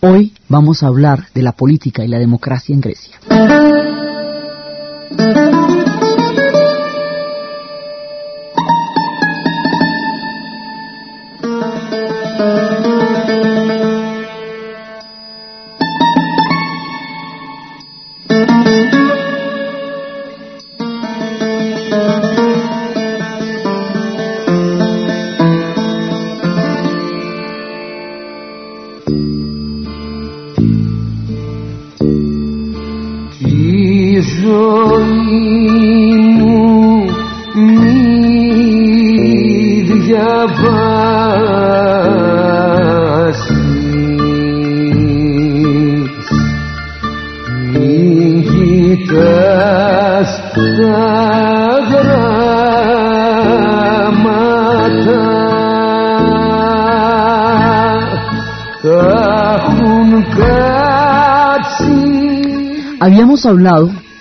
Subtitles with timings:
[0.00, 3.18] Hoy vamos a hablar de la política y la democracia en Grecia.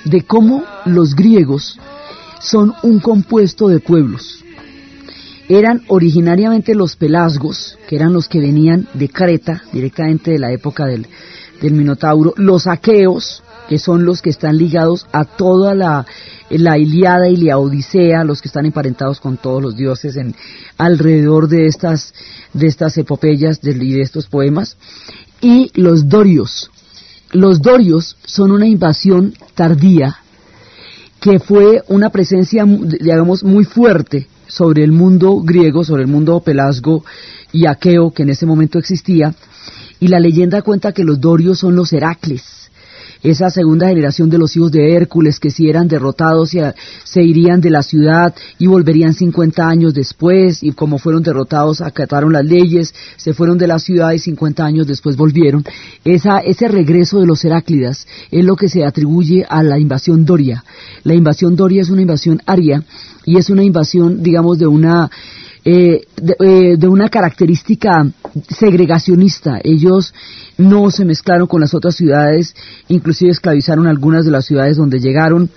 [0.05, 1.79] De cómo los griegos
[2.39, 4.43] son un compuesto de pueblos.
[5.47, 10.85] Eran originariamente los pelasgos, que eran los que venían de Creta, directamente de la época
[10.85, 11.07] del,
[11.61, 16.05] Minotauro, los aqueos, que son los que están ligados a toda la,
[16.49, 20.35] la Iliada y la Odisea, los que están emparentados con todos los dioses en,
[20.77, 22.13] alrededor de estas,
[22.53, 24.77] de estas epopeyas y de estos poemas,
[25.41, 26.71] y los dorios.
[27.35, 30.15] Los dorios son una invasión tardía
[31.19, 37.03] que fue una presencia, digamos, muy fuerte sobre el mundo griego, sobre el mundo pelasgo
[37.51, 39.35] y aqueo que en ese momento existía,
[39.99, 42.64] y la leyenda cuenta que los dorios son los Heracles,
[43.25, 46.51] esa segunda generación de los hijos de Hércules que si eran derrotados
[47.03, 52.33] se, irían de la ciudad y volverían 50 años después y como fueron derrotados acataron
[52.33, 55.63] las leyes, se fueron de la ciudad y 50 años después volvieron.
[56.03, 60.63] Esa, ese regreso de los Heráclidas es lo que se atribuye a la invasión doria.
[61.03, 62.83] La invasión doria es una invasión aria
[63.25, 65.09] y es una invasión, digamos, de una
[65.67, 68.07] eh, eh, de, una característica
[68.49, 69.59] segregacionista.
[69.63, 70.13] Ellos
[70.57, 72.55] no se mezclaron con las otras ciudades,
[72.87, 75.49] inclusive esclavizaron algunas de las ciudades donde llegaron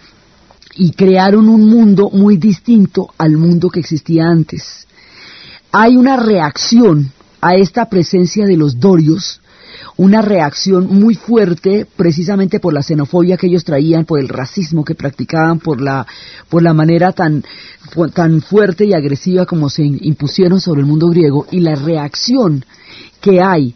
[0.75, 4.87] y crearon un mundo muy distinto al mundo que existía antes.
[5.73, 9.41] Hay una reacción a esta presencia de los dorios
[9.99, 14.95] una reacción muy fuerte precisamente por la xenofobia que ellos traían, por el racismo que
[14.95, 16.07] practicaban, por la,
[16.49, 17.45] por la manera tan,
[18.15, 22.65] tan fuerte y agresiva como se impusieron sobre el mundo griego y la reacción
[23.21, 23.75] que hay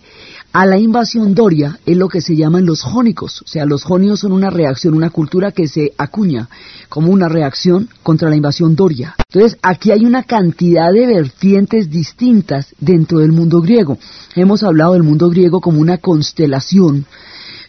[0.52, 3.42] a la invasión doria es lo que se llaman los jónicos.
[3.42, 6.48] O sea, los jonios son una reacción, una cultura que se acuña
[6.88, 9.14] como una reacción contra la invasión doria.
[9.32, 13.98] Entonces, aquí hay una cantidad de vertientes distintas dentro del mundo griego.
[14.34, 17.06] Hemos hablado del mundo griego como una constelación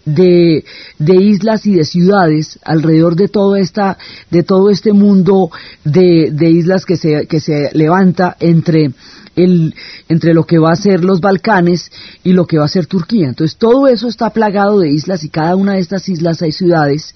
[0.05, 0.63] de,
[0.99, 3.97] islas y de ciudades alrededor de todo esta
[4.29, 5.49] de todo este mundo
[5.83, 8.91] de, de islas que se, que se levanta entre
[9.35, 9.73] el,
[10.09, 11.91] entre lo que va a ser los Balcanes
[12.23, 13.27] y lo que va a ser Turquía.
[13.29, 17.15] Entonces todo eso está plagado de islas y cada una de estas islas hay ciudades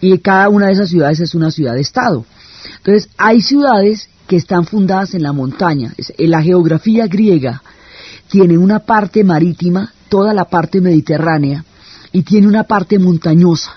[0.00, 2.24] y cada una de esas ciudades es una ciudad-estado.
[2.78, 5.94] Entonces hay ciudades que están fundadas en la montaña.
[6.18, 7.62] La geografía griega
[8.28, 11.64] tiene una parte marítima, toda la parte mediterránea,
[12.12, 13.72] y tiene una parte montañosa.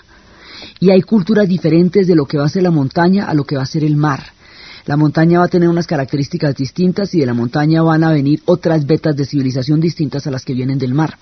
[0.78, 3.56] Y hay culturas diferentes de lo que va a ser la montaña a lo que
[3.56, 4.24] va a ser el mar.
[4.86, 8.42] La montaña va a tener unas características distintas y de la montaña van a venir
[8.46, 11.18] otras vetas de civilización distintas a las que vienen del mar.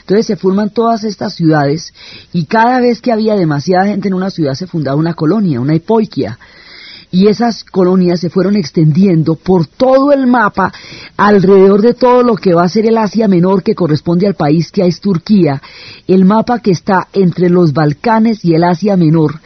[0.00, 1.94] Entonces se forman todas estas ciudades
[2.32, 5.74] y cada vez que había demasiada gente en una ciudad se fundaba una colonia, una
[5.74, 6.38] hipoiquia,
[7.10, 10.72] y esas colonias se fueron extendiendo por todo el mapa
[11.16, 14.70] alrededor de todo lo que va a ser el Asia Menor que corresponde al país
[14.70, 15.60] que es Turquía,
[16.06, 19.40] el mapa que está entre los Balcanes y el Asia Menor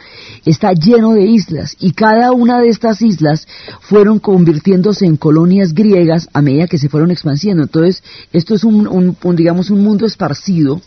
[0.45, 3.47] está lleno de islas y cada una de estas islas
[3.81, 7.63] fueron convirtiéndose en colonias griegas a medida que se fueron expandiendo.
[7.63, 10.81] Entonces, esto es un, digamos un mundo esparcido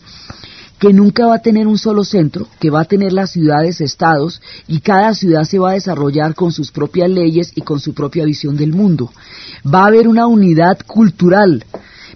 [0.79, 4.41] que nunca va a tener un solo centro, que va a tener las ciudades, estados,
[4.67, 8.25] y cada ciudad se va a desarrollar con sus propias leyes y con su propia
[8.25, 9.11] visión del mundo.
[9.65, 11.65] Va a haber una unidad cultural,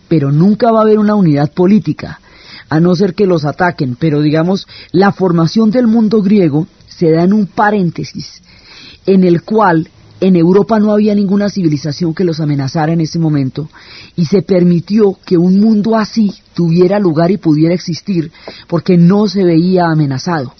[0.07, 2.21] pero nunca va a haber una unidad política,
[2.69, 7.24] a no ser que los ataquen, pero digamos, la formación del mundo griego se da
[7.24, 8.42] en un paréntesis
[9.06, 9.89] en el cual
[10.24, 13.68] en Europa no había ninguna civilización que los amenazara en ese momento
[14.16, 18.31] y se permitió que un mundo así tuviera lugar y pudiera existir
[18.70, 20.54] porque no se veía amenazado.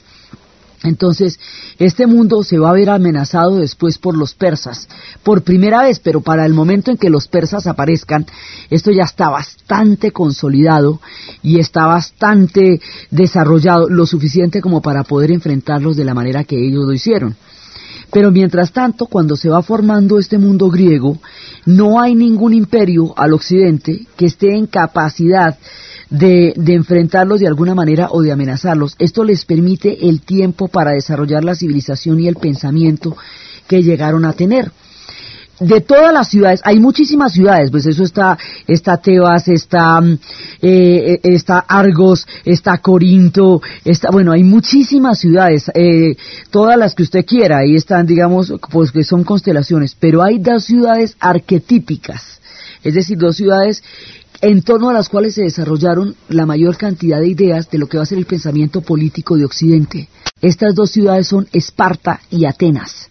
[0.83, 1.39] Entonces,
[1.80, 4.89] este mundo se va a ver amenazado después por los persas,
[5.24, 8.25] por primera vez, pero para el momento en que los persas aparezcan,
[8.69, 11.00] esto ya está bastante consolidado
[11.42, 12.81] y está bastante
[13.12, 17.38] desarrollado, lo suficiente como para poder enfrentarlos de la manera que ellos lo hicieron.
[18.13, 21.18] Pero mientras tanto, cuando se va formando este mundo griego,
[21.65, 25.57] no hay ningún imperio al occidente que esté en capacidad
[26.12, 28.95] de, enfrentarlos de alguna manera o de amenazarlos.
[29.00, 33.18] Esto les permite el tiempo para desarrollar la civilización y el pensamiento
[33.68, 34.71] que llegaron a tener
[35.59, 40.19] de todas las ciudades, hay muchísimas ciudades, pues eso está, está Tebas, está, mm,
[40.61, 46.15] eh, está Argos, está Corinto, está, bueno, hay muchísimas ciudades, eh,
[46.50, 50.65] todas las que usted quiera, ahí están, digamos, pues que son constelaciones, pero hay dos
[50.65, 52.41] ciudades arquetípicas,
[52.83, 53.83] es decir, dos ciudades
[54.41, 57.97] en torno a las cuales se desarrollaron la mayor cantidad de ideas de lo que
[57.97, 60.09] va a ser el pensamiento político de Occidente.
[60.41, 63.09] Estas dos ciudades son Esparta y Atenas.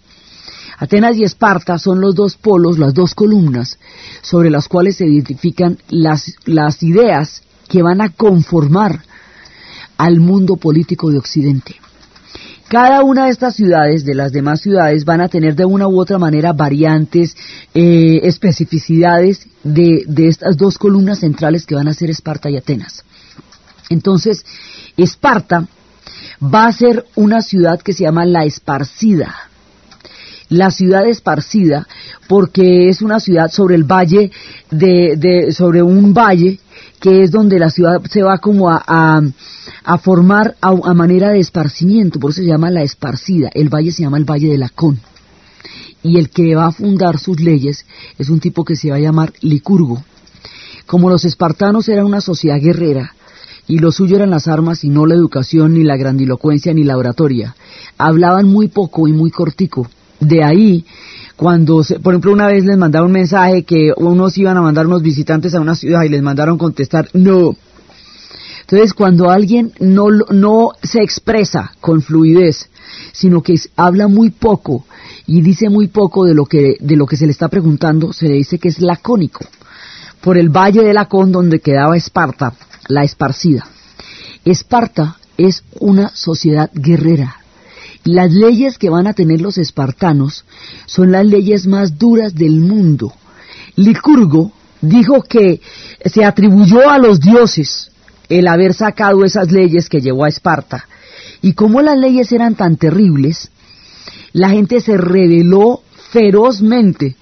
[0.83, 3.79] Atenas y Esparta son los dos polos, las dos columnas,
[4.21, 6.35] sobre las cuales se identifican las,
[6.83, 9.05] ideas que van a conformar
[9.97, 11.77] al mundo político de Occidente.
[12.67, 16.01] Cada una de estas ciudades, de las demás ciudades, van a tener de una u
[16.01, 17.37] otra manera variantes,
[17.75, 23.05] eh, especificidades de, de estas dos columnas centrales que van a ser Esparta y Atenas.
[23.89, 24.45] Entonces,
[24.97, 25.69] Esparta
[26.43, 29.52] va a ser una ciudad que se llama la Esparcida.
[30.53, 31.89] La ciudad esparcida,
[32.29, 34.31] porque es una ciudad sobre el valle,
[34.71, 36.61] de, de, sobre un valle
[37.01, 42.21] que es donde la ciudad se va como a, a, formar a, manera de esparcimiento,
[42.21, 45.01] por eso se llama la esparcida, el valle se llama el Valle de Lacón.
[46.03, 47.87] Y el que va a fundar sus leyes
[48.19, 50.05] es un tipo que se va a llamar Licurgo.
[50.85, 53.15] Como los espartanos eran una sociedad guerrera,
[53.67, 56.99] y lo suyo eran las armas y no la educación, ni la grandilocuencia, ni la
[56.99, 57.57] oratoria,
[57.97, 59.89] hablaban muy poco y muy cortico.
[60.23, 60.85] De ahí
[61.37, 65.03] cuando, por ejemplo, una vez les mandaron un mensaje que unos iban a mandar unos
[65.03, 67.57] visitantes a una ciudad y les mandaron contestar no.
[68.61, 72.71] Entonces, cuando alguien no, no se expresa con fluidez,
[73.13, 74.87] sino que habla muy poco
[75.27, 78.29] y dice muy poco de lo que, de lo que se le está preguntando, se
[78.29, 79.45] le dice que es lacónico.
[80.21, 82.55] Por el valle de Lacón, donde quedaba Esparta,
[82.87, 83.67] la esparcida.
[84.45, 87.42] Esparta es una sociedad guerrera,
[88.05, 90.45] las leyes que van a tener los espartanos
[90.87, 93.13] son las leyes más duras del mundo.
[93.77, 95.61] Licurgo dijo que
[96.05, 97.91] se atribuyó a los dioses
[98.29, 100.87] el haber sacado esas leyes que llevó a Esparta.
[101.41, 103.51] Y como las leyes eran tan terribles,
[104.33, 107.17] la gente se rebeló ferozmente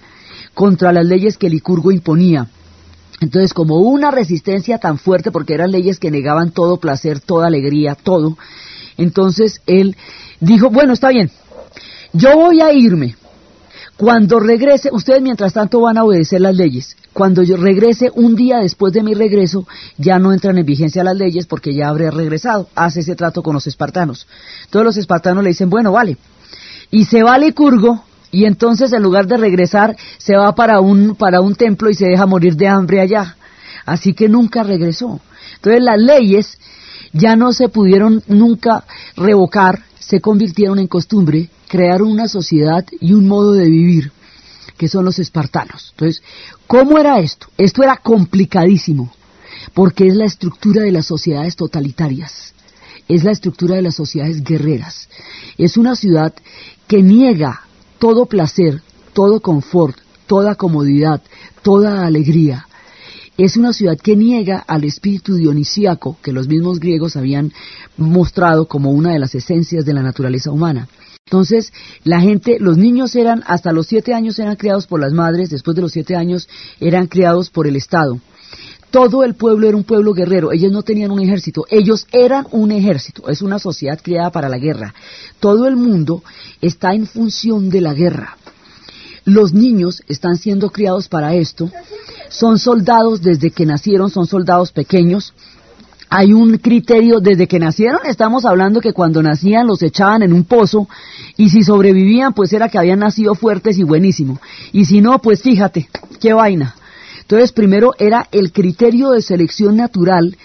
[0.55, 2.49] contra las leyes que Licurgo imponía.
[3.21, 7.95] Entonces, como una resistencia tan fuerte, porque eran leyes que negaban todo placer, toda alegría,
[7.95, 8.39] todo,
[8.97, 9.97] entonces él
[10.41, 11.31] dijo, bueno, está bien,
[12.13, 13.17] yo voy a irme.
[13.97, 16.97] Cuando regrese, ustedes mientras tanto van a obedecer las leyes.
[17.13, 19.67] Cuando yo regrese un día después de mi regreso,
[19.99, 22.69] ya no entran en vigencia las leyes porque ya habré regresado.
[22.75, 24.27] Hace ese trato con los espartanos.
[24.71, 26.17] Todos los espartanos le dicen, bueno, vale.
[26.91, 31.43] Y se va Licurgo y entonces en lugar de regresar se va para un, para
[31.43, 33.37] un templo y se deja morir de hambre allá.
[33.85, 35.21] Así que nunca regresó.
[35.57, 36.59] Entonces las leyes
[37.13, 38.85] ya no se pudieron nunca
[39.17, 44.11] revocar se convirtieron en costumbre, crearon una sociedad y un modo de vivir
[44.77, 45.91] que son los espartanos.
[45.93, 46.21] Entonces,
[46.67, 47.47] ¿cómo era esto?
[47.57, 49.13] Esto era complicadísimo,
[49.73, 52.55] porque es la estructura de las sociedades totalitarias,
[53.07, 55.09] es la estructura de las sociedades guerreras.
[55.59, 56.35] Es una ciudad
[56.89, 57.61] que niega
[58.01, 58.83] todo placer,
[59.13, 59.97] todo confort,
[60.27, 61.23] toda comodidad,
[61.63, 62.67] toda alegría,
[63.37, 67.53] es una ciudad que niega al espíritu dionisíaco que los mismos griegos habían
[67.97, 70.89] mostrado como una de las esencias de la naturaleza humana.
[71.27, 71.73] Entonces,
[72.03, 75.77] la gente, los niños eran, hasta los siete años eran criados por las madres, después
[75.77, 76.49] de los siete años
[76.81, 78.19] eran criados por el Estado.
[78.91, 82.73] Todo el pueblo era un pueblo guerrero, ellos no tenían un ejército, ellos eran un
[82.73, 84.93] ejército, es una sociedad criada para la guerra.
[85.39, 86.25] Todo el mundo
[86.61, 88.37] está en función de la guerra.
[89.25, 91.71] Los niños están siendo criados para esto,
[92.29, 95.35] son soldados desde que nacieron, son soldados pequeños.
[96.09, 100.45] Hay un criterio, desde que nacieron estamos hablando que cuando nacían los echaban en un
[100.45, 100.89] pozo
[101.37, 104.41] y si sobrevivían pues era que habían nacido fuertes y buenísimo.
[104.73, 105.89] Y si no, pues fíjate,
[106.21, 106.75] qué vaina.
[107.21, 110.37] Entonces primero era el criterio de selección natural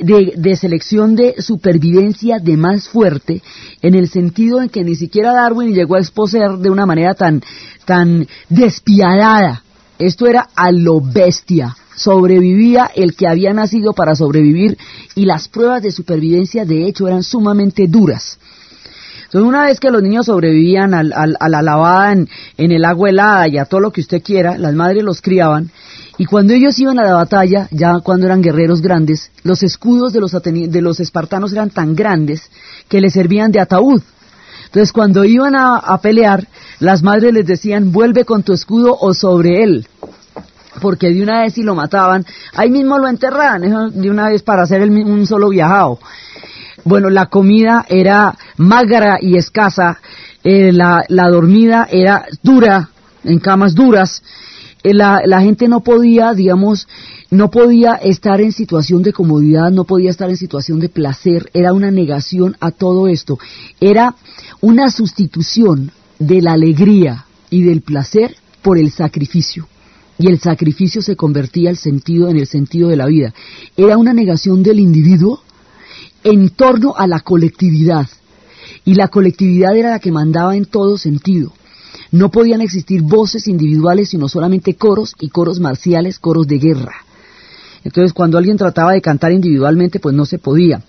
[0.00, 3.42] de, selección de supervivencia de más fuerte,
[3.82, 7.42] en el sentido en que ni siquiera Darwin llegó a exposer de una manera tan,
[7.84, 9.62] tan despiadada.
[9.98, 11.76] Esto era a lo bestia.
[11.96, 14.78] Sobrevivía el que había nacido para sobrevivir
[15.16, 18.38] y las pruebas de supervivencia de hecho eran sumamente duras.
[19.28, 23.58] Entonces, una vez que los niños sobrevivían a la lavada en, el agua helada y
[23.58, 25.70] a todo lo que usted quiera, las madres los criaban.
[26.18, 30.20] Y cuando ellos iban a la batalla, ya cuando eran guerreros grandes, los escudos de
[30.20, 32.50] los, de los espartanos eran tan grandes
[32.88, 34.02] que les servían de ataúd.
[34.66, 36.46] Entonces, cuando iban a, pelear,
[36.80, 39.86] las madres les decían, vuelve con tu escudo o sobre él
[40.80, 44.62] porque de una vez si lo mataban, ahí mismo lo enterraban, de una vez para
[44.62, 45.98] hacer un solo viajado.
[46.84, 49.98] Bueno, la comida era magra y escasa,
[50.44, 52.88] eh, la, dormida era dura,
[53.24, 54.22] en camas duras,
[54.82, 56.88] la, la gente no podía, digamos,
[57.30, 61.72] no podía estar en situación de comodidad, no podía estar en situación de placer, era
[61.72, 63.38] una negación a todo esto,
[63.80, 64.14] era
[64.60, 69.68] una sustitución de la alegría y del placer por el sacrificio.
[70.18, 73.32] Y el sacrificio se convertía el sentido en el sentido de la vida.
[73.76, 75.42] Era una negación del individuo
[76.24, 78.08] en torno a la colectividad.
[78.84, 81.52] Y la colectividad era la que mandaba en todo sentido.
[82.10, 86.94] No podían existir voces individuales, sino solamente coros y coros marciales, coros de guerra.
[87.84, 90.82] Entonces, cuando alguien trataba de cantar individualmente, pues no se podía.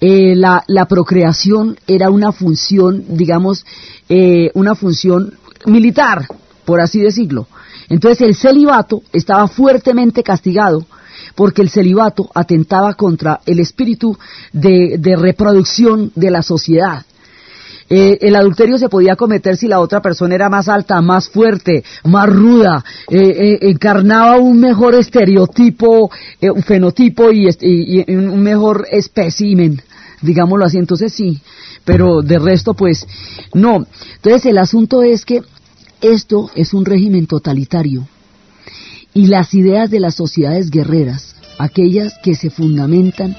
[0.00, 3.64] Eh, la, procreación era una función, digamos,
[4.08, 5.34] eh, una función
[5.66, 6.26] militar,
[6.64, 7.46] por así decirlo.
[7.88, 10.86] Entonces, el celibato estaba fuertemente castigado
[11.34, 14.16] porque el celibato atentaba contra el espíritu
[14.52, 17.04] de, reproducción de la sociedad.
[17.94, 21.84] Eh, el adulterio se podía cometer si la otra persona era más alta, más fuerte,
[22.04, 27.50] más ruda, eh, eh, encarnaba un mejor estereotipo, un fenotipo y,
[28.08, 29.82] un mejor espécimen,
[30.22, 30.78] digámoslo así.
[30.78, 31.38] Entonces sí,
[31.84, 33.06] pero de resto pues
[33.52, 33.86] no.
[34.14, 35.42] Entonces el asunto es que
[36.00, 38.08] esto es un régimen totalitario
[39.12, 43.36] y las ideas de las sociedades guerreras, aquellas que se fundamentan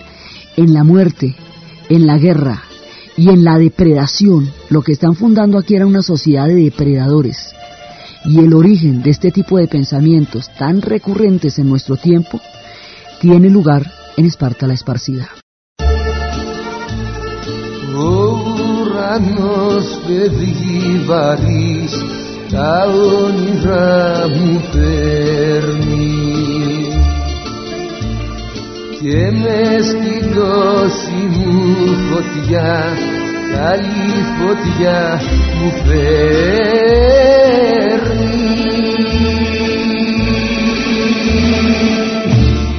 [0.57, 1.35] en la muerte,
[1.89, 2.65] en la guerra
[3.17, 4.51] y en la depredación.
[4.69, 7.53] Lo que están fundando aquí era una sociedad de depredadores.
[8.25, 12.39] Y el origen de este tipo de pensamientos tan recurrentes en nuestro tiempo
[13.19, 15.29] tiene lugar en Esparta la Esparcida.
[17.95, 18.53] Oh,
[29.02, 31.54] και με στην τόση μου
[32.10, 32.96] φωτιά
[33.54, 35.20] καλή φωτιά
[35.60, 36.98] μου φέρνει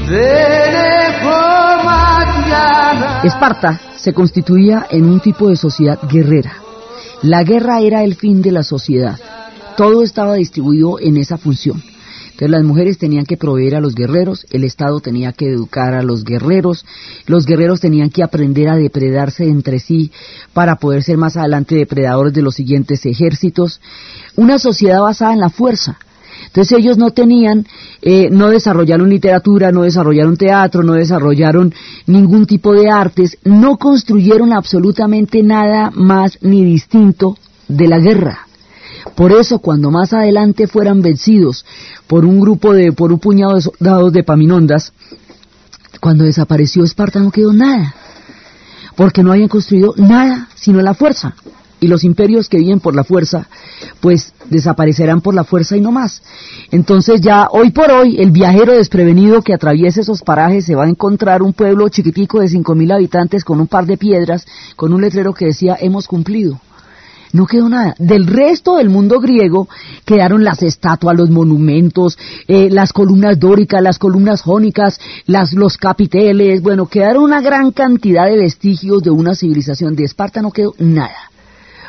[0.07, 0.73] Δεν
[1.07, 1.39] έχω
[1.85, 2.67] μάτια
[3.23, 6.53] Esparta se constituía en un tipo de sociedad guerrera.
[7.21, 9.17] La guerra era el fin de la sociedad.
[9.75, 11.83] Todo estaba distribuido en esa función.
[12.34, 16.02] Entonces las mujeres tenían que proveer a los guerreros, el Estado tenía que educar a
[16.02, 16.84] los guerreros,
[17.26, 20.10] los guerreros tenían que aprender a depredarse entre sí
[20.52, 23.80] para poder ser más adelante depredadores de los siguientes ejércitos.
[24.34, 25.96] Una sociedad basada en la fuerza.
[26.46, 27.68] Entonces ellos no tenían,
[28.02, 31.72] eh, no desarrollaron literatura, no desarrollaron teatro, no desarrollaron
[32.06, 37.38] ningún tipo de artes, no construyeron absolutamente nada más ni distinto
[37.68, 38.43] de la guerra.
[39.14, 41.64] Por eso, cuando más adelante fueran vencidos
[42.06, 44.92] por un grupo de, por un puñado de soldados de Paminondas,
[46.00, 47.94] cuando desapareció Esparta no quedó nada,
[48.96, 51.34] porque no habían construido nada sino la fuerza.
[51.80, 53.46] Y los imperios que viven por la fuerza,
[54.00, 56.22] pues desaparecerán por la fuerza y no más.
[56.70, 60.88] Entonces ya hoy por hoy, el viajero desprevenido que atraviese esos parajes se va a
[60.88, 64.46] encontrar un pueblo chiquitico de cinco mil habitantes con un par de piedras,
[64.76, 66.58] con un letrero que decía hemos cumplido
[67.34, 67.94] no quedó nada.
[67.98, 69.68] Del resto del mundo griego
[70.04, 76.62] quedaron las estatuas, los monumentos, eh, las columnas dóricas, las columnas jónicas, las, los capiteles,
[76.62, 79.96] bueno, quedaron una gran cantidad de vestigios de una civilización.
[79.96, 81.30] De Esparta no quedó nada,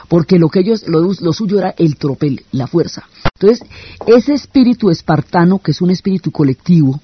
[0.08, 3.04] porque lo que ellos, lo, lo suyo era el tropel, la fuerza.
[3.40, 3.68] Entonces,
[4.08, 7.00] ese espíritu espartano, que es un espíritu colectivo,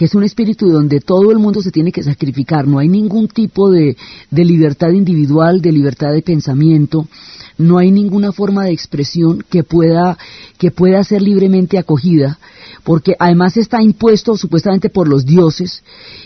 [0.00, 3.28] que es un espíritu donde todo el mundo se tiene que sacrificar, no hay ningún
[3.28, 3.98] tipo de,
[4.30, 7.06] de libertad individual, de libertad de pensamiento,
[7.58, 10.16] no hay ninguna forma de expresión que pueda,
[10.56, 12.38] que pueda ser libremente acogida,
[12.82, 15.82] porque además está impuesto supuestamente por los dioses,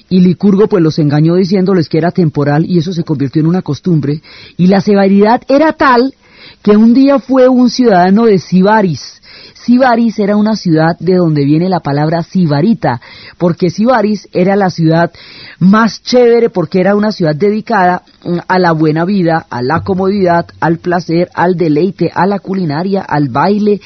[0.08, 3.62] y Licurgo pues los engañó diciéndoles que era temporal y eso se convirtió en una
[3.62, 4.22] costumbre,
[4.56, 6.14] y la severidad era tal
[6.62, 9.20] que un día fue un ciudadano de Sibaris,
[9.64, 13.00] Sibaris era una ciudad de donde viene la palabra Sibarita,
[13.38, 15.10] porque Sibaris era la ciudad
[15.58, 20.46] más chévere porque era una ciudad dedicada mm, a la buena vida, a la comodidad,
[20.60, 23.80] al placer, al deleite, a la culinaria, al baile.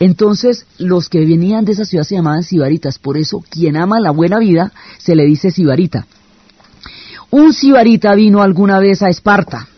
[0.00, 4.12] Entonces, los que venían de esa ciudad se llamaban sibaritas, por eso quien ama la
[4.12, 6.06] buena vida se le dice sibarita.
[7.30, 9.68] Un sibarita vino alguna vez a Esparta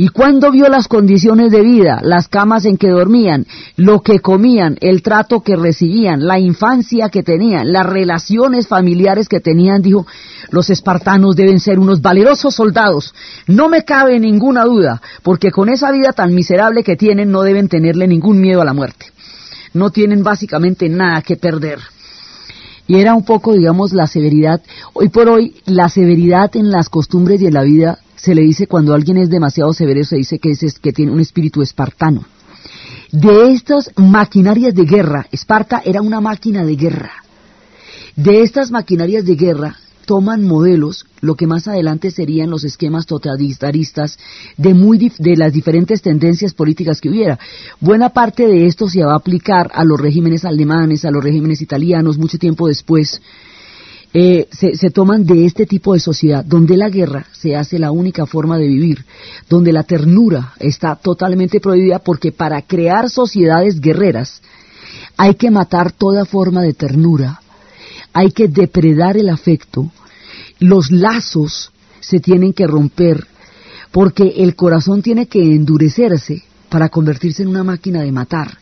[0.00, 4.78] Y cuando vio las condiciones de vida, las camas en que dormían, lo que comían,
[4.80, 10.06] el trato que recibían, la infancia que tenían, las relaciones familiares que tenían, dijo,
[10.48, 13.14] los espartanos deben ser unos valerosos soldados.
[13.46, 17.68] No me cabe ninguna duda, porque con esa vida tan miserable que tienen no deben
[17.68, 19.04] tenerle ningún miedo a la muerte.
[19.74, 21.78] No tienen básicamente nada que perder
[22.86, 24.62] y era un poco, digamos, la severidad.
[24.94, 28.66] Hoy por hoy, la severidad en las costumbres y en la vida se le dice
[28.66, 32.24] cuando alguien es demasiado severo, se dice que, es, que tiene un espíritu espartano.
[33.10, 37.12] De estas maquinarias de guerra, Esparta era una máquina de guerra.
[38.16, 44.18] De estas maquinarias de guerra toman modelos, lo que más adelante serían los esquemas totalitaristas
[44.56, 47.38] de, muy de las diferentes tendencias políticas que hubiera.
[47.80, 51.62] Buena parte de esto se va a aplicar a los regímenes alemanes, a los regímenes
[51.62, 53.22] italianos, mucho tiempo después,
[54.12, 58.26] eh, se, toman de este tipo de sociedad, donde la guerra se hace la única
[58.26, 59.04] forma de vivir,
[59.48, 64.42] donde la ternura está totalmente prohibida, porque para crear sociedades guerreras
[65.16, 67.40] hay que matar toda forma de ternura,
[68.12, 69.92] hay que depredar el afecto,
[70.58, 73.28] los lazos se tienen que romper,
[73.92, 78.59] porque el corazón tiene que endurecerse para convertirse en una máquina de matar.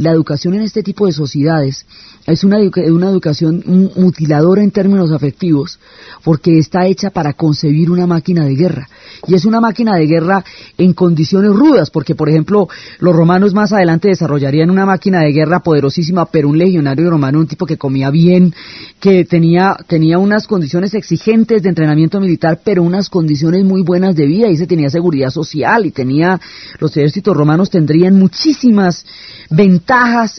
[0.00, 1.84] La educación en este tipo de sociedades
[2.26, 3.62] es una, una educación
[3.96, 5.78] mutiladora en términos afectivos
[6.24, 8.88] porque está hecha para concebir una máquina de guerra.
[9.26, 10.42] Y es una máquina de guerra
[10.78, 12.66] en condiciones rudas, porque por ejemplo
[12.98, 17.46] los romanos más adelante desarrollarían una máquina de guerra poderosísima, pero un legionario romano, un
[17.46, 18.54] tipo que comía bien,
[19.00, 24.24] que tenía, tenía unas condiciones exigentes de entrenamiento militar, pero unas condiciones muy buenas de
[24.24, 26.40] vida, y se tenía seguridad social, y tenía,
[26.78, 29.04] los ejércitos romanos tendrían muchísimas
[29.50, 29.89] ventajas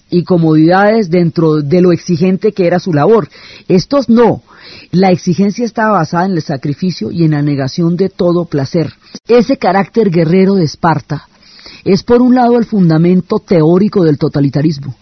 [0.09, 3.27] y comodidades dentro de lo exigente que era su labor.
[3.67, 4.43] Estos no.
[4.91, 8.93] La exigencia estaba basada en el sacrificio y en la negación de todo placer.
[9.27, 11.27] Ese carácter guerrero de Esparta
[11.83, 14.95] es por un lado el fundamento teórico del totalitarismo,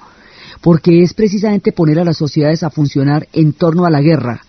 [0.62, 4.42] porque es precisamente poner a las sociedades a funcionar en torno a la guerra,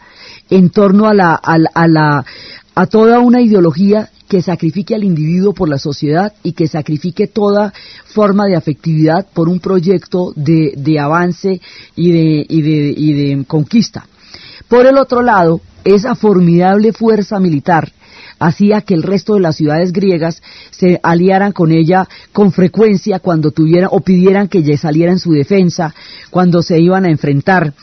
[0.49, 2.25] en torno a, la,
[2.75, 7.75] a toda una ideología que sacrifique al individuo por la sociedad y que sacrifique toda
[8.07, 11.61] forma de afectividad por un proyecto de, de avance
[11.97, 14.07] y de, y, de, y de conquista.
[14.69, 17.93] Por el otro lado, esa formidable fuerza militar
[18.39, 23.51] hacía que el resto de las ciudades griegas se aliaran con ella con frecuencia cuando
[23.51, 25.95] tuvieran o pidieran que ella saliera en su defensa,
[26.31, 27.75] cuando se iban a enfrentar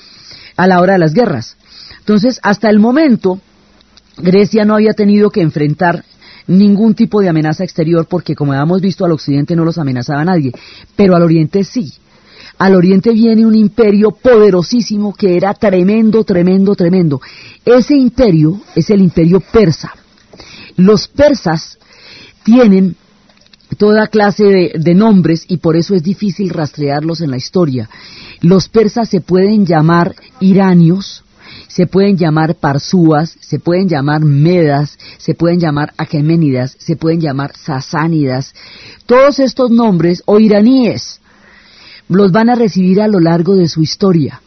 [0.55, 1.57] a la hora de las guerras.
[1.99, 3.39] Entonces, hasta el momento,
[4.17, 6.03] Grecia no había tenido que enfrentar
[6.47, 10.51] ningún tipo de amenaza exterior porque, como hemos visto, al occidente no los amenazaba nadie,
[10.95, 11.93] pero al oriente sí
[12.57, 17.21] al oriente viene un imperio poderosísimo que era tremendo, tremendo, tremendo.
[17.63, 19.93] Ese imperio es el imperio persa.
[20.75, 21.77] Los persas
[22.43, 22.95] tienen
[23.77, 27.89] toda clase de, nombres y por eso es difícil rastrearlos en la historia.
[28.41, 31.23] Los persas se pueden llamar iranios,
[31.77, 37.55] se pueden llamar parsúas, se pueden llamar medas, se pueden llamar aqueménidas, se pueden llamar
[37.55, 38.55] sasánidas.
[39.05, 41.21] Todos estos nombres, o iraníes,
[42.09, 44.41] los van a recibir a lo largo de su historia.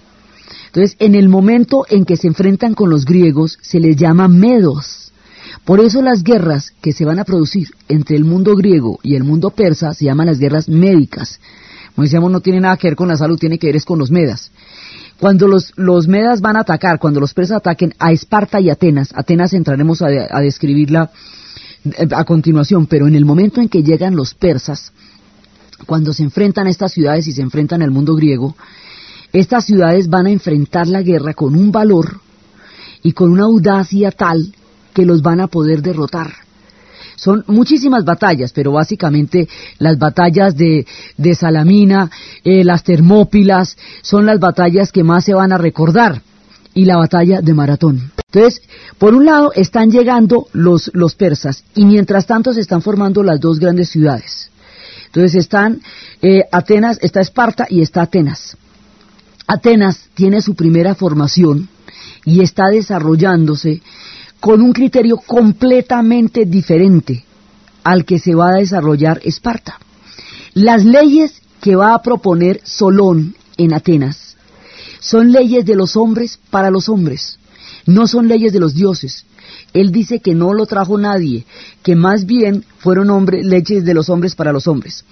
[0.67, 5.13] Entonces, en el momento en que se enfrentan con los griegos, se les llama medos.
[5.65, 9.23] Por eso las guerras que se van a producir entre el mundo griego y el
[9.23, 11.39] mundo persa se llaman las guerras médicas.
[11.95, 14.11] Como decíamos, no tiene nada que ver con la salud, tiene que ver con los
[14.11, 14.51] medas.
[15.21, 19.11] Cuando los, los medas van a atacar, cuando los persas ataquen a Esparta y Atenas,
[19.15, 21.11] Atenas entraremos a, a describirla
[21.85, 24.93] eh, a continuación, pero en el momento en que llegan los persas,
[25.87, 28.57] cuando se enfrentan a estas ciudades y se enfrentan al mundo griego,
[29.33, 32.21] estas ciudades van a enfrentar la guerra con un valor
[33.03, 34.55] y con una audacia tal
[34.95, 36.33] que los van a poder derrotar.
[37.21, 39.47] Son muchísimas batallas, pero básicamente
[39.79, 40.87] las batallas de,
[41.19, 42.11] de Salamina,
[42.45, 46.23] eh, las Termópilas, son las batallas que más se van a recordar
[46.73, 48.11] y la batalla de Maratón.
[48.33, 48.63] Entonces,
[48.97, 53.39] por un lado están llegando los, los persas y mientras tanto se están formando las
[53.39, 54.51] dos grandes ciudades.
[55.05, 55.83] Entonces están
[56.23, 58.57] eh, Atenas, está Esparta y está Atenas.
[59.47, 61.69] Atenas tiene su primera formación
[62.25, 63.83] y está desarrollándose
[64.41, 67.25] con un criterio completamente diferente
[67.85, 69.79] al que se va a desarrollar Esparta.
[70.55, 74.37] Las leyes que va a proponer Solón en Atenas
[74.99, 77.39] son leyes de los hombres para los hombres,
[77.87, 79.25] no son leyes de los dioses,
[79.73, 81.45] él dice que no lo trajo nadie,
[81.83, 85.05] que más bien fueron leyes de los hombres para los hombres.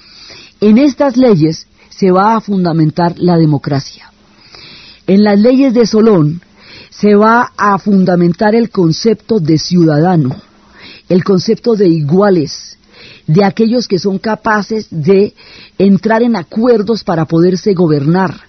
[0.61, 4.13] En estas leyes se va a fundamentar la democracia.
[5.07, 6.43] En las leyes de Solón
[7.01, 10.37] se va a fundamentar el concepto de ciudadano,
[11.09, 12.77] el concepto de iguales,
[13.27, 15.35] de aquellos que son capaces de
[15.79, 18.48] entrar en acuerdos para poderse gobernar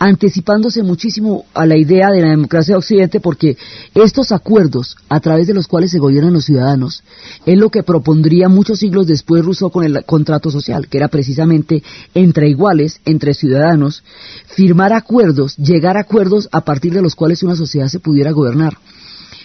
[0.00, 3.58] anticipándose muchísimo a la idea de la democracia de Occidente porque
[3.94, 7.04] estos acuerdos a través de los cuales se gobiernan los ciudadanos
[7.44, 11.82] es lo que propondría muchos siglos después Rousseau con el contrato social, que era precisamente
[12.14, 14.02] entre iguales, entre ciudadanos,
[14.46, 18.78] firmar acuerdos, llegar a acuerdos a partir de los cuales una sociedad se pudiera gobernar.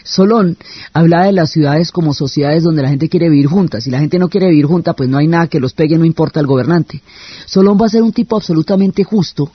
[0.05, 0.55] Solón
[0.93, 3.83] hablaba de las ciudades como sociedades donde la gente quiere vivir juntas.
[3.83, 6.05] Si la gente no quiere vivir junta, pues no hay nada que los pegue, no
[6.05, 7.01] importa el gobernante.
[7.45, 9.51] Solón va a ser un tipo absolutamente justo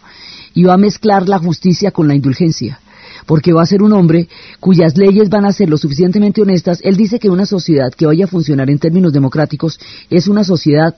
[0.54, 2.80] y va a mezclar la justicia con la indulgencia
[3.26, 4.28] porque va a ser un hombre
[4.60, 6.80] cuyas leyes van a ser lo suficientemente honestas.
[6.82, 10.96] Él dice que una sociedad que vaya a funcionar en términos democráticos es una sociedad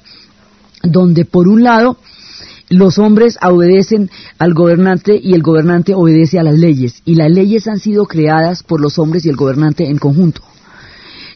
[0.83, 1.99] donde, por un lado,
[2.69, 7.69] los hombres obedecen al gobernante y el gobernante obedece a las leyes, y las leyes
[7.69, 10.43] han sido creadas por los hombres y el gobernante en conjunto.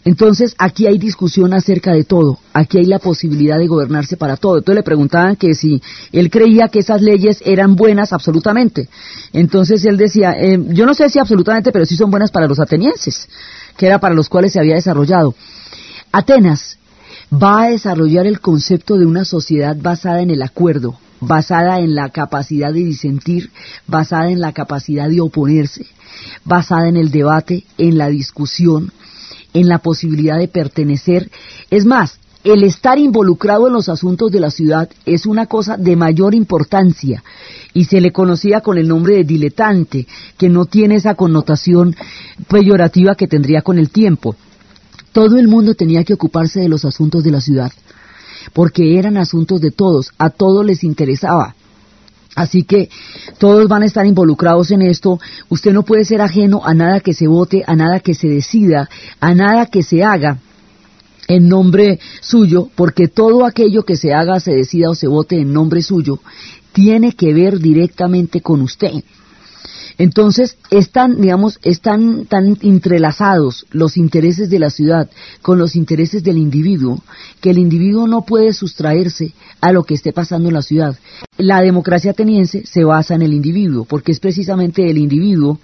[0.06, 2.38] Entonces, aquí hay discusión acerca de todo.
[2.52, 4.58] Aquí hay la posibilidad de gobernarse para todo.
[4.58, 8.88] Entonces le preguntaban que si él creía que esas leyes eran buenas absolutamente.
[9.32, 12.60] Entonces él decía, eh, yo no sé si absolutamente, pero sí son buenas para los
[12.60, 13.28] atenienses,
[13.76, 15.34] que era para los cuales se había desarrollado.
[16.12, 16.78] Atenas
[17.32, 22.10] va a desarrollar el concepto de una sociedad basada en el acuerdo, basada en la
[22.10, 23.50] capacidad de disentir,
[23.88, 25.84] basada en la capacidad de oponerse,
[26.44, 28.92] basada en el debate, en la discusión,
[29.56, 31.30] en la posibilidad de pertenecer.
[31.70, 35.96] Es más, el estar involucrado en los asuntos de la ciudad es una cosa de
[35.96, 37.24] mayor importancia
[37.72, 41.96] y se le conocía con el nombre de diletante, que no tiene esa connotación
[42.48, 44.36] peyorativa que tendría con el tiempo.
[45.12, 47.72] Todo el mundo tenía que ocuparse de los asuntos de la ciudad,
[48.52, 51.56] porque eran asuntos de todos, a todos les interesaba.
[52.36, 52.90] Así que
[53.38, 55.18] todos van a estar involucrados en esto.
[55.48, 58.88] Usted no puede ser ajeno a nada que se vote, a nada que se decida,
[59.18, 60.38] a nada que se haga
[61.28, 65.52] en nombre suyo, porque todo aquello que se haga, se decida o se vote en
[65.52, 66.20] nombre suyo,
[66.72, 69.02] tiene que ver directamente con usted.
[69.98, 76.36] Entonces, están, digamos, están tan entrelazados los intereses de la ciudad con los intereses del
[76.36, 77.02] individuo,
[77.40, 80.98] que el individuo no puede sustraerse a lo que esté pasando en la ciudad.
[81.38, 85.58] La democracia ateniense se basa en el individuo, porque es precisamente el individuo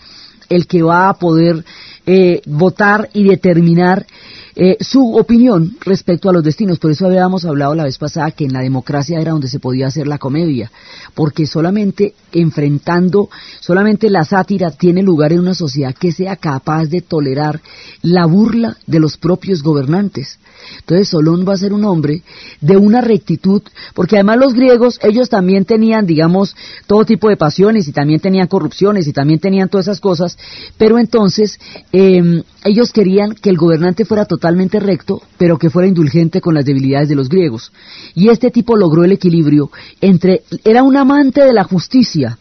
[0.48, 1.64] el que va a poder
[2.06, 4.06] eh, votar y determinar
[4.54, 6.78] eh, su opinión respecto a los destinos.
[6.78, 9.86] Por eso habíamos hablado la vez pasada que en la democracia era donde se podía
[9.86, 10.70] hacer la comedia,
[11.14, 17.00] porque solamente enfrentando, solamente la sátira tiene lugar en una sociedad que sea capaz de
[17.00, 17.60] tolerar
[18.02, 20.38] la burla de los propios gobernantes.
[20.78, 22.22] Entonces Solón va a ser un hombre
[22.60, 23.62] de una rectitud,
[23.94, 26.54] porque además los griegos, ellos también tenían, digamos,
[26.86, 30.38] todo tipo de pasiones y también tenían corrupciones y también tenían todas esas cosas,
[30.78, 31.58] pero entonces
[31.92, 34.41] em, ellos querían que el gobernante fuera totalmente
[34.80, 37.72] recto, pero que fuera indulgente con las debilidades de los griegos.
[38.14, 42.38] Y este tipo logró el equilibrio entre, era un amante de la justicia,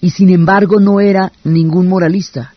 [0.00, 2.55] y sin embargo no era ningún moralista.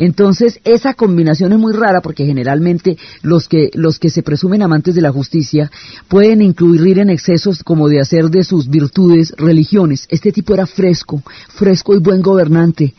[0.00, 4.94] Entonces, esa combinación es muy rara porque generalmente los que, los que se presumen amantes
[4.94, 5.70] de la justicia
[6.08, 10.06] pueden incluir en excesos como de hacer de sus virtudes religiones.
[10.08, 12.94] Este tipo era fresco, fresco y buen gobernante.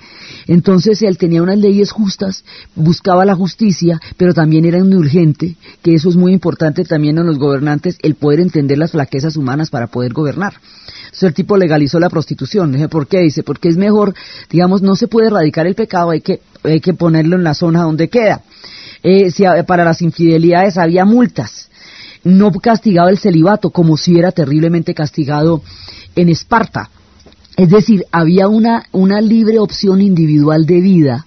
[0.45, 2.43] Entonces, él tenía unas leyes justas,
[2.75, 7.39] buscaba la justicia, pero también era indulgente, que eso es muy importante también en los
[7.39, 10.53] gobernantes, el poder entender las flaquezas humanas para poder gobernar.
[11.27, 12.87] El tipo legalizó la prostitución.
[12.89, 13.19] ¿Por qué?
[13.19, 14.13] Dice, porque es mejor,
[14.49, 17.83] digamos, no se puede erradicar el pecado, hay que hay que ponerlo en la zona
[17.83, 18.41] donde queda.
[19.03, 21.69] Eh, si, para las infidelidades había multas.
[22.23, 25.63] No castigaba el celibato como si era terriblemente castigado
[26.15, 26.89] en Esparta.
[27.57, 31.25] Es decir, había una, una libre opción individual de vida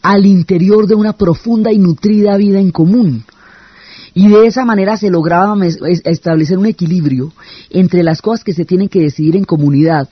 [0.00, 3.24] al interior de una profunda y nutrida vida en común.
[4.18, 5.54] Y de esa manera se lograba
[6.04, 7.32] establecer un equilibrio
[7.70, 10.08] entre las cosas que se tienen que decidir en comunidad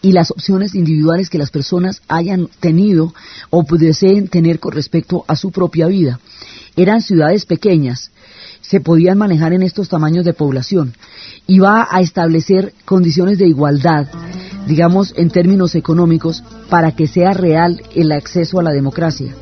[0.00, 3.12] y las opciones individuales que las personas hayan tenido
[3.50, 6.20] o deseen tener con respecto a su propia vida.
[6.76, 8.12] Eran ciudades pequeñas,
[8.60, 10.94] se podían manejar en estos tamaños de población
[11.48, 14.06] y va a establecer condiciones de igualdad,
[14.68, 19.34] digamos en términos económicos, para que sea real el acceso a la democracia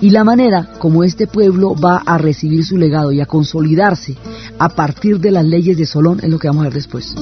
[0.00, 4.16] y la manera como este pueblo va a recibir su legado y a consolidarse
[4.58, 7.14] a partir de las leyes de Solón es lo que vamos a ver después.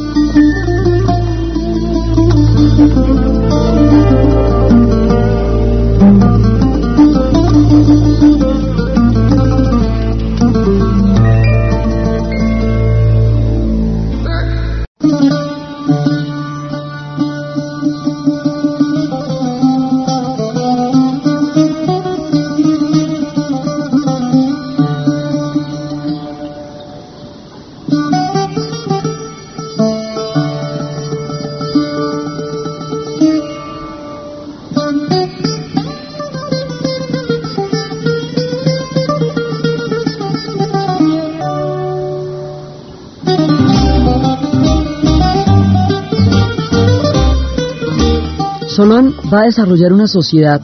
[49.33, 50.61] Va a desarrollar una sociedad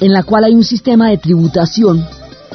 [0.00, 2.04] en la cual hay un sistema de tributación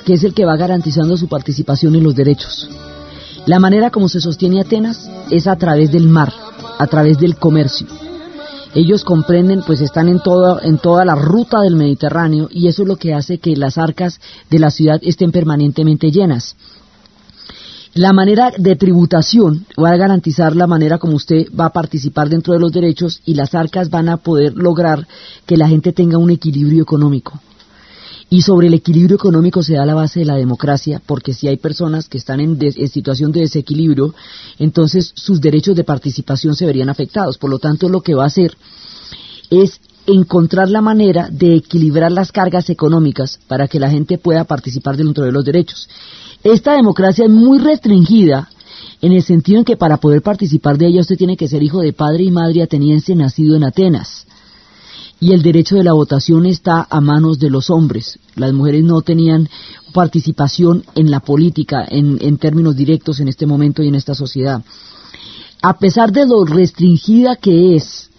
[0.05, 2.69] que es el que va garantizando su participación en los derechos.
[3.45, 6.31] La manera como se sostiene Atenas es a través del mar,
[6.77, 7.87] a través del comercio.
[8.75, 12.87] Ellos comprenden, pues están en toda, en toda la ruta del Mediterráneo y eso es
[12.87, 16.55] lo que hace que las arcas de la ciudad estén permanentemente llenas.
[17.95, 22.53] La manera de tributación va a garantizar la manera como usted va a participar dentro
[22.53, 25.07] de los derechos y las arcas van a poder lograr
[25.47, 27.39] que la gente tenga un equilibrio económico.
[28.29, 31.57] Y sobre el equilibrio económico se da la base de la democracia, porque si hay
[31.57, 34.13] personas que están en, situación de desequilibrio,
[34.59, 37.39] entonces sus derechos de participación se verían afectados.
[37.39, 38.55] Por lo tanto, lo que va a hacer
[39.49, 44.95] es encontrar la manera de equilibrar las cargas económicas para que la gente pueda participar
[44.95, 45.89] dentro de los derechos.
[46.43, 48.49] Esta democracia es muy restringida
[49.01, 51.79] en el sentido en que para poder participar de ella usted tiene que ser hijo
[51.81, 54.25] de padre y madre ateniense nacido en Atenas.
[55.21, 58.19] Y el derecho de la votación está a manos de los hombres.
[58.35, 59.49] Las mujeres no tenían
[59.93, 64.63] participación en la política en, en términos directos en este momento y en esta sociedad.
[65.61, 68.09] A pesar de lo restringida que es,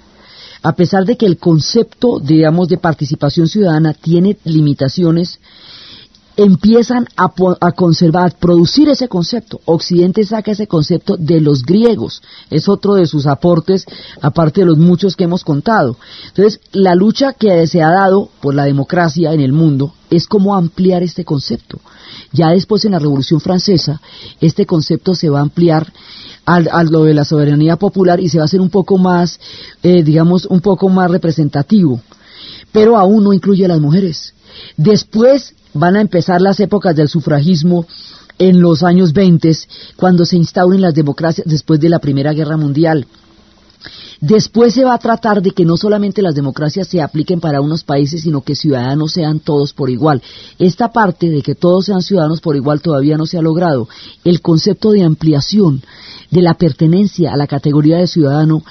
[0.62, 5.40] a pesar de que el concepto, digamos, de participación ciudadana tiene limitaciones,
[6.36, 7.28] empiezan a,
[7.72, 9.60] conservar, a producir ese concepto.
[9.64, 13.86] Occidente saca ese concepto de los griegos, es otro de sus aportes,
[14.20, 15.96] aparte de los muchos que hemos contado.
[16.28, 20.54] Entonces, la lucha que se ha dado por la democracia en el mundo es cómo
[20.54, 21.80] ampliar este concepto.
[22.32, 24.00] Ya después en la Revolución Francesa,
[24.40, 25.92] este concepto se va a ampliar
[26.46, 29.38] a, lo de la soberanía popular y se va a hacer un poco más,
[29.82, 32.00] eh, digamos, un poco más representativo.
[32.72, 34.34] Pero aún no incluye a las mujeres.
[34.76, 37.86] Después van a empezar las épocas del sufragismo
[38.38, 39.52] en los años 20,
[39.96, 43.06] cuando se instauren las democracias después de la Primera Guerra Mundial.
[44.20, 47.84] Después se va a tratar de que no solamente las democracias se apliquen para unos
[47.84, 50.22] países, sino que ciudadanos sean todos por igual.
[50.58, 53.88] Esta parte de que todos sean ciudadanos por igual todavía no se ha logrado.
[54.22, 55.82] El concepto de ampliación
[56.30, 58.62] de la pertenencia a la categoría de ciudadano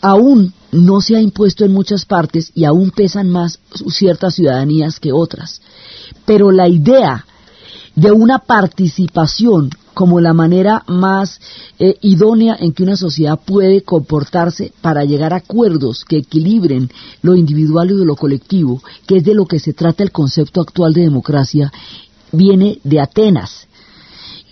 [0.00, 3.58] aún no se ha impuesto en muchas partes y aún pesan más
[3.88, 5.60] ciertas ciudadanías que otras.
[6.24, 7.24] Pero la idea
[7.94, 11.40] de una participación como la manera más
[11.80, 16.88] eh, idónea en que una sociedad puede comportarse para llegar a acuerdos que equilibren
[17.20, 20.92] lo individual y lo colectivo, que es de lo que se trata el concepto actual
[20.92, 21.72] de democracia,
[22.30, 23.66] viene de Atenas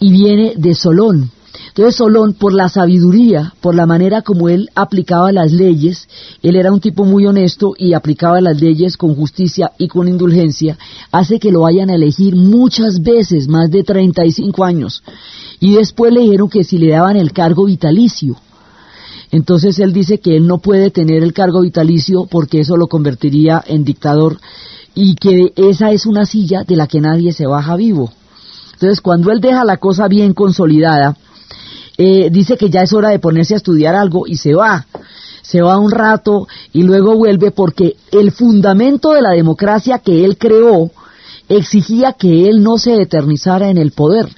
[0.00, 1.30] y viene de Solón,
[1.76, 6.08] entonces Solón, por la sabiduría, por la manera como él aplicaba las leyes,
[6.42, 10.78] él era un tipo muy honesto y aplicaba las leyes con justicia y con indulgencia,
[11.12, 15.02] hace que lo vayan a elegir muchas veces, más de 35 años.
[15.60, 18.36] Y después le dijeron que si le daban el cargo vitalicio.
[19.30, 23.62] Entonces él dice que él no puede tener el cargo vitalicio porque eso lo convertiría
[23.66, 24.38] en dictador
[24.94, 28.10] y que esa es una silla de la que nadie se baja vivo.
[28.72, 31.18] Entonces cuando él deja la cosa bien consolidada,
[31.98, 34.86] eh, dice que ya es hora de ponerse a estudiar algo y se va.
[35.42, 40.36] Se va un rato y luego vuelve porque el fundamento de la democracia que él
[40.36, 40.90] creó
[41.48, 44.28] exigía que él no se eternizara en el poder.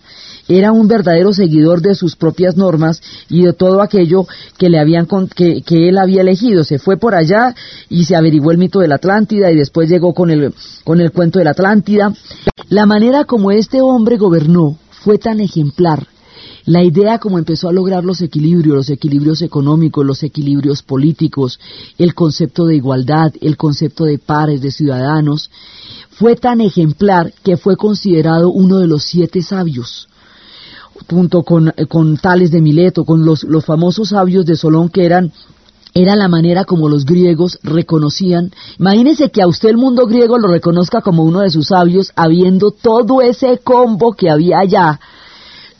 [0.48, 5.06] Era un verdadero seguidor de sus propias normas y de todo aquello que le habían
[5.06, 6.64] que, que él había elegido.
[6.64, 7.54] Se fue por allá
[7.88, 11.12] y se averiguó el mito de la Atlántida y después llegó con el con el
[11.12, 12.14] cuento de la Atlántida.
[12.68, 16.06] La manera como este hombre gobernó fue tan ejemplar
[16.68, 21.58] la idea como empezó a lograr los equilibrios, los equilibrios económicos, los equilibrios políticos,
[21.96, 25.50] el concepto de igualdad, el concepto de pares, de ciudadanos,
[26.10, 30.08] fue tan ejemplar que fue considerado uno de los siete sabios
[31.08, 31.72] junto con,
[32.20, 35.32] Tales de Mileto, con los, los famosos sabios de Solón que eran
[35.94, 38.52] era la manera como los griegos reconocían.
[38.78, 42.72] Imagínense que a usted el mundo griego lo reconozca como uno de sus sabios, habiendo
[42.72, 45.00] todo ese combo que había allá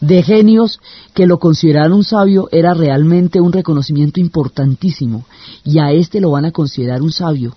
[0.01, 0.81] de genios
[1.15, 5.25] que lo consideraron un sabio era realmente un reconocimiento importantísimo
[5.65, 7.57] y a este lo van a considerar un sabio.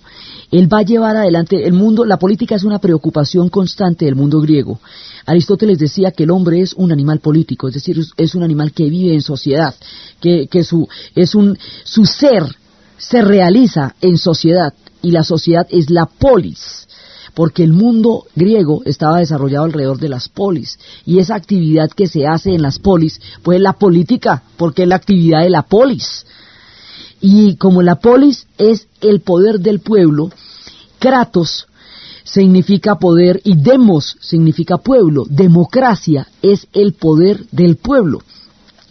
[0.50, 4.40] Él va a llevar adelante el mundo, la política es una preocupación constante del mundo
[4.40, 4.80] griego.
[5.24, 8.90] Aristóteles decía que el hombre es un animal político, es decir, es un animal que
[8.90, 9.74] vive en sociedad,
[10.20, 12.44] que, que su, es un, su ser
[12.98, 16.86] se realiza en sociedad y la sociedad es la polis
[17.34, 22.26] porque el mundo griego estaba desarrollado alrededor de las polis, y esa actividad que se
[22.26, 26.26] hace en las polis, pues la política, porque es la actividad de la polis.
[27.20, 30.30] Y como la polis es el poder del pueblo,
[30.98, 31.66] Kratos
[32.24, 38.22] significa poder y demos significa pueblo, democracia es el poder del pueblo.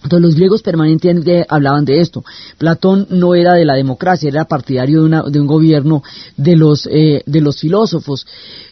[0.04, 2.24] Entonces los griegos permanentemente hablaban de esto.
[2.58, 6.02] Platón no era de la democracia, era partidario de, un gobierno
[6.38, 8.26] de los, eh, de los filósofos.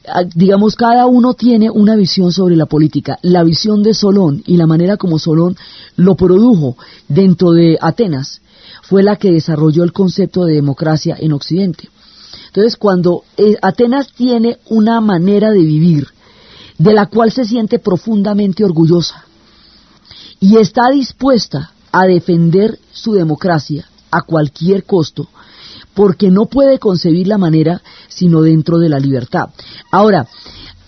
[0.08, 3.20] Ah, digamos, cada uno tiene una visión sobre la política.
[3.22, 5.56] La visión de Solón y la manera como Solón
[5.96, 8.42] lo produjo dentro de Atenas
[8.82, 11.90] fue la que desarrolló el concepto de democracia en Occidente.
[12.48, 16.08] Entonces, cuando eh, Atenas tiene una manera de vivir
[16.80, 19.26] de la cual se siente profundamente orgullosa,
[20.40, 25.28] y está dispuesta a defender su democracia a cualquier costo,
[25.94, 29.50] porque no puede concebir la manera sino dentro de la libertad.
[29.92, 30.28] Ahora,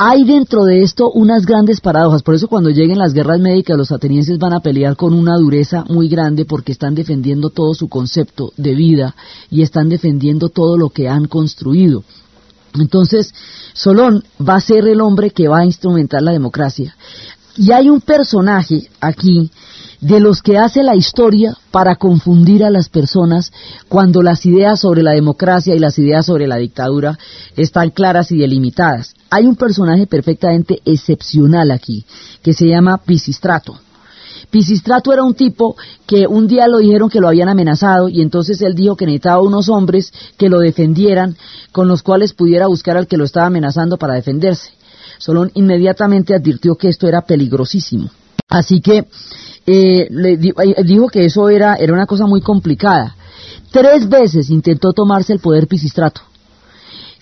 [0.03, 3.91] hay dentro de esto unas grandes paradojas, por eso cuando lleguen las guerras médicas los
[3.91, 8.51] atenienses van a pelear con una dureza muy grande porque están defendiendo todo su concepto
[8.57, 9.15] de vida
[9.51, 12.03] y están defendiendo todo lo que han construido.
[12.79, 13.33] Entonces,
[13.73, 16.95] Solón va a ser el hombre que va a instrumentar la democracia.
[17.57, 19.51] Y hay un personaje aquí
[19.99, 23.51] de los que hace la historia para confundir a las personas
[23.87, 27.19] cuando las ideas sobre la democracia y las ideas sobre la dictadura
[27.55, 29.13] están claras y delimitadas.
[29.29, 32.05] Hay un personaje perfectamente excepcional aquí,
[32.41, 33.79] que se llama Pisistrato.
[34.49, 38.61] Pisistrato era un tipo que un día lo dijeron que lo habían amenazado y entonces
[38.61, 41.37] él dijo que necesitaba unos hombres que lo defendieran,
[41.71, 44.71] con los cuales pudiera buscar al que lo estaba amenazando para defenderse.
[45.21, 48.09] Solón inmediatamente advirtió que esto era peligrosísimo.
[48.49, 49.05] Así que
[49.67, 53.15] eh, le eh, dijo que eso era una cosa muy complicada.
[53.69, 56.21] Tres veces intentó tomarse el poder Pisistrato.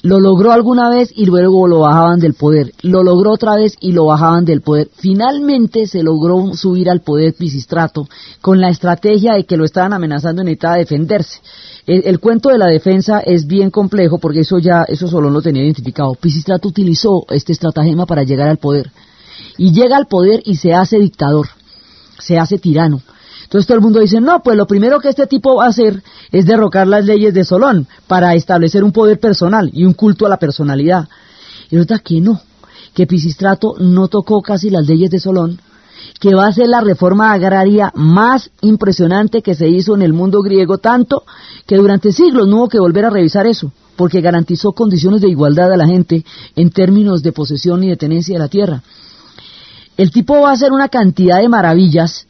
[0.01, 2.71] Lo logró alguna vez y luego lo bajaban del poder.
[2.83, 4.89] Lo logró otra vez y lo bajaban del poder.
[4.95, 8.07] Finalmente se logró subir al poder Pisistrato
[8.39, 11.41] con la estrategia de que lo estaban amenazando y necesitaba defenderse.
[11.85, 15.63] El, cuento de la defensa es bien complejo porque eso ya, eso solo lo tenía
[15.63, 16.13] identificado.
[16.13, 18.91] Pisistrato utilizó este estratagema para llegar al poder.
[19.57, 21.47] Y llega al poder y se hace dictador,
[22.19, 23.01] se hace tirano.
[23.49, 26.03] Entonces todo el mundo dice, no, pues lo primero que este tipo va a hacer
[26.31, 30.29] es derrocar las leyes de Solón para establecer un poder personal y un culto a
[30.29, 31.09] la personalidad.
[31.71, 32.39] Y resulta que no,
[32.93, 35.59] que Pisistrato no tocó casi las leyes de Solón,
[36.19, 40.43] que va a ser la reforma agraria más impresionante que se hizo en el mundo
[40.43, 41.23] griego, tanto
[41.65, 45.73] que durante siglos no hubo que volver a revisar eso, porque garantizó condiciones de igualdad
[45.73, 46.23] a la gente
[46.55, 48.83] en términos de posesión y de tenencia de la tierra.
[49.97, 52.27] El tipo va a hacer una cantidad de maravillas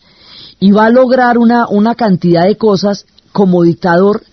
[0.60, 4.24] y va a lograr una, una cantidad de cosas como dictador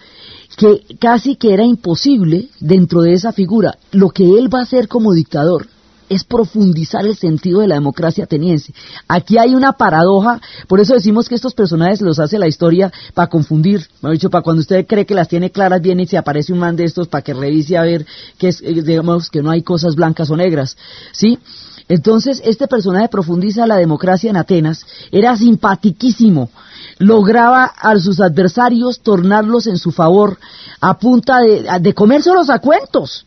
[0.56, 3.76] que casi que era imposible dentro de esa figura.
[3.92, 5.66] Lo que él va a hacer como dictador
[6.08, 8.72] es profundizar el sentido de la democracia ateniense.
[9.08, 13.28] Aquí hay una paradoja, por eso decimos que estos personajes los hace la historia para
[13.28, 16.52] confundir, me dicho, para cuando usted cree que las tiene claras, viene y se aparece
[16.52, 18.06] un man de estos para que revise a ver
[18.38, 20.76] que es, eh, digamos, que no hay cosas blancas o negras,
[21.12, 21.38] ¿sí?
[21.88, 26.50] Entonces, este personaje profundiza la democracia en Atenas, era simpatiquísimo,
[26.98, 30.38] lograba a sus adversarios tornarlos en su favor
[30.80, 33.24] a punta de, de comérselos a cuentos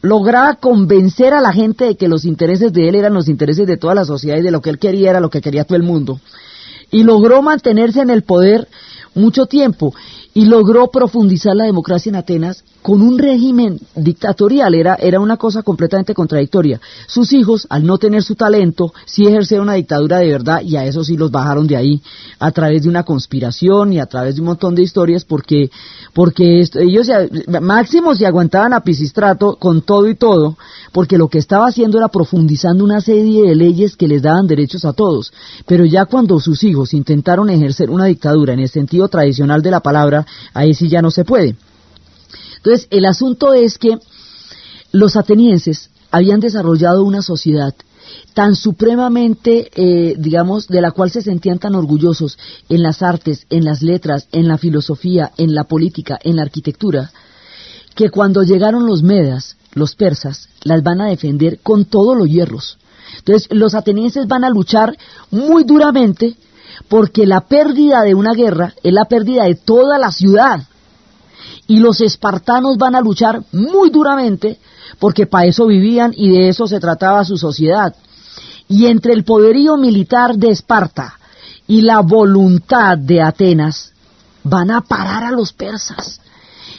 [0.00, 3.76] lograba convencer a la gente de que los intereses de él eran los intereses de
[3.76, 5.82] toda la sociedad y de lo que él quería era lo que quería todo el
[5.82, 6.20] mundo.
[6.90, 8.68] Y logró mantenerse en el poder
[9.14, 9.94] mucho tiempo
[10.38, 15.64] y logró profundizar la democracia en Atenas con un régimen dictatorial, era, era una cosa
[15.64, 16.80] completamente contradictoria.
[17.08, 20.86] Sus hijos, al no tener su talento, sí ejercieron una dictadura de verdad y a
[20.86, 22.00] eso sí los bajaron de ahí
[22.38, 25.72] a través de una conspiración y a través de un montón de historias porque,
[26.12, 27.08] porque ellos
[27.60, 30.56] máximo se aguantaban a Pisistrato con todo y todo,
[30.92, 34.84] porque lo que estaba haciendo era profundizando una serie de leyes que les daban derechos
[34.84, 35.32] a todos.
[35.66, 39.80] Pero ya cuando sus hijos intentaron ejercer una dictadura en el sentido tradicional de la
[39.80, 41.56] palabra, ahí sí ya no se puede.
[42.56, 43.98] Entonces, el asunto es que
[44.92, 47.74] los atenienses habían desarrollado una sociedad
[48.34, 52.38] tan supremamente, eh, digamos, de la cual se sentían tan orgullosos
[52.68, 57.10] en las artes, en las letras, en la filosofía, en la política, en la arquitectura,
[57.94, 62.78] que cuando llegaron los medas, los persas, las van a defender con todos los hierros.
[63.18, 64.96] Entonces, los atenienses van a luchar
[65.30, 66.36] muy duramente
[66.88, 70.60] porque la pérdida de una guerra es la pérdida de toda la ciudad.
[71.66, 74.58] Y los espartanos van a luchar muy duramente
[74.98, 77.94] porque para eso vivían y de eso se trataba su sociedad.
[78.68, 81.18] Y entre el poderío militar de Esparta
[81.66, 83.92] y la voluntad de Atenas,
[84.44, 86.20] van a parar a los persas.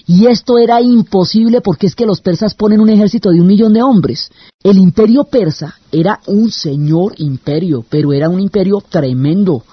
[0.07, 3.73] Y esto era imposible porque es que los persas ponen un ejército de un millón
[3.73, 4.31] de hombres.
[4.63, 9.63] El imperio persa era un señor imperio, pero era un imperio tremendo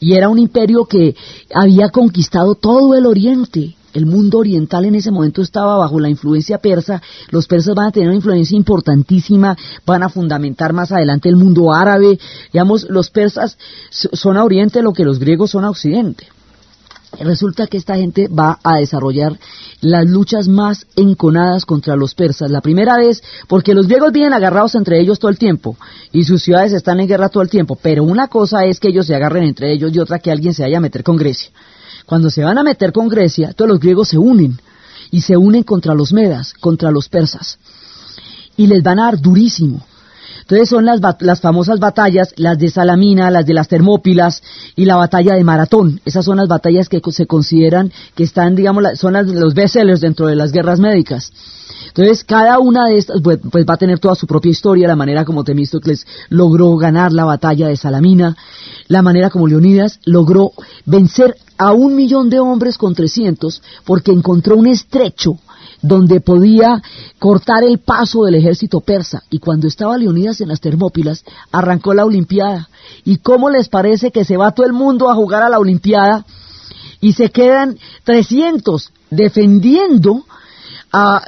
[0.00, 1.14] y era un imperio que
[1.54, 6.58] había conquistado todo el oriente El mundo oriental en ese momento estaba bajo la influencia
[6.58, 7.02] persa.
[7.30, 11.72] Los persas van a tener una influencia importantísima, van a fundamentar más adelante el mundo
[11.72, 12.18] árabe.
[12.52, 13.58] Digamos, los persas
[13.90, 16.28] son a oriente lo que los griegos son a occidente.
[17.18, 19.38] Resulta que esta gente va a desarrollar
[19.80, 22.50] las luchas más enconadas contra los persas.
[22.50, 25.76] La primera vez, porque los griegos vienen agarrados entre ellos todo el tiempo
[26.12, 27.76] y sus ciudades están en guerra todo el tiempo.
[27.80, 30.62] Pero una cosa es que ellos se agarren entre ellos y otra que alguien se
[30.62, 31.50] vaya a meter con Grecia.
[32.06, 34.60] Cuando se van a meter con Grecia, todos los griegos se unen
[35.10, 37.58] y se unen contra los medas, contra los persas.
[38.56, 39.84] Y les van a dar durísimo.
[40.50, 44.42] Entonces son las, las, famosas batallas, las de Salamina, las de las Termópilas
[44.74, 46.00] y la batalla de Maratón.
[46.04, 50.34] Esas son las batallas que se consideran que están, digamos, son los bestsellers dentro de
[50.34, 51.32] las guerras médicas.
[51.86, 54.96] Entonces, cada una de estas pues, pues, va a tener toda su propia historia, la
[54.96, 58.36] manera como Temístocles logró ganar la batalla de Salamina,
[58.88, 60.50] la manera como Leonidas logró
[60.84, 65.38] vencer a un millón de hombres con trescientos, porque encontró un estrecho
[65.82, 66.82] donde podía
[67.18, 69.22] cortar el paso del ejército persa.
[69.30, 72.68] Y cuando estaba Leonidas en las Termópilas, arrancó la Olimpiada.
[73.04, 76.24] ¿Y cómo les parece que se va todo el mundo a jugar a la Olimpiada
[77.00, 80.24] y se quedan 300 defendiendo,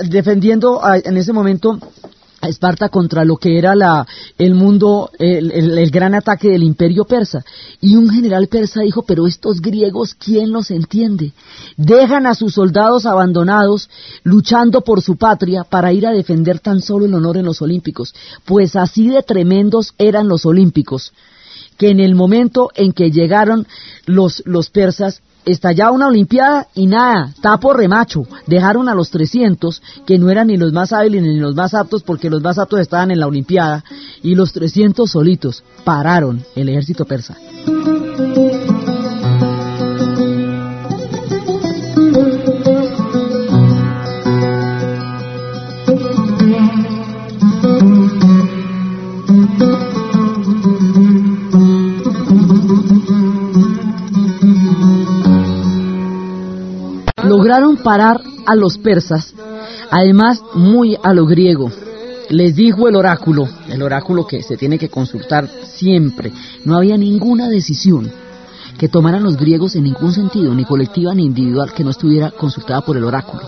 [0.09, 1.79] defendiendo en ese momento
[2.49, 7.45] Esparta contra lo que era la, el mundo, el, gran ataque del imperio persa.
[7.81, 11.33] Y un general persa dijo, pero estos griegos, ¿quién los entiende?
[11.77, 13.89] Dejan a sus soldados abandonados
[14.25, 18.13] luchando por su patria para ir a defender tan solo el honor en los Olímpicos.
[18.45, 21.13] Pues así de tremendos eran los Olímpicos,
[21.79, 23.67] que en el momento en que llegaron
[24.07, 28.27] los, los persas, estallaba una Olimpiada y nada, tapo remacho.
[28.47, 32.03] Dejaron a los 300, que no eran ni los más hábiles ni los más aptos,
[32.03, 33.85] porque los más aptos estaban en la Olimpiada,
[34.23, 37.37] y los 300 solitos pararon el ejército persa.
[57.43, 59.35] Lograron parar a los persas,
[59.91, 61.73] además muy a lo griego.
[62.31, 66.31] Les dijo el oráculo, el oráculo que se tiene que consultar siempre,
[66.65, 68.09] no había ninguna decisión
[68.79, 72.83] que tomaran los griegos en ningún sentido, ni colectiva ni individual, que no estuviera consultada
[72.83, 73.43] por el oráculo.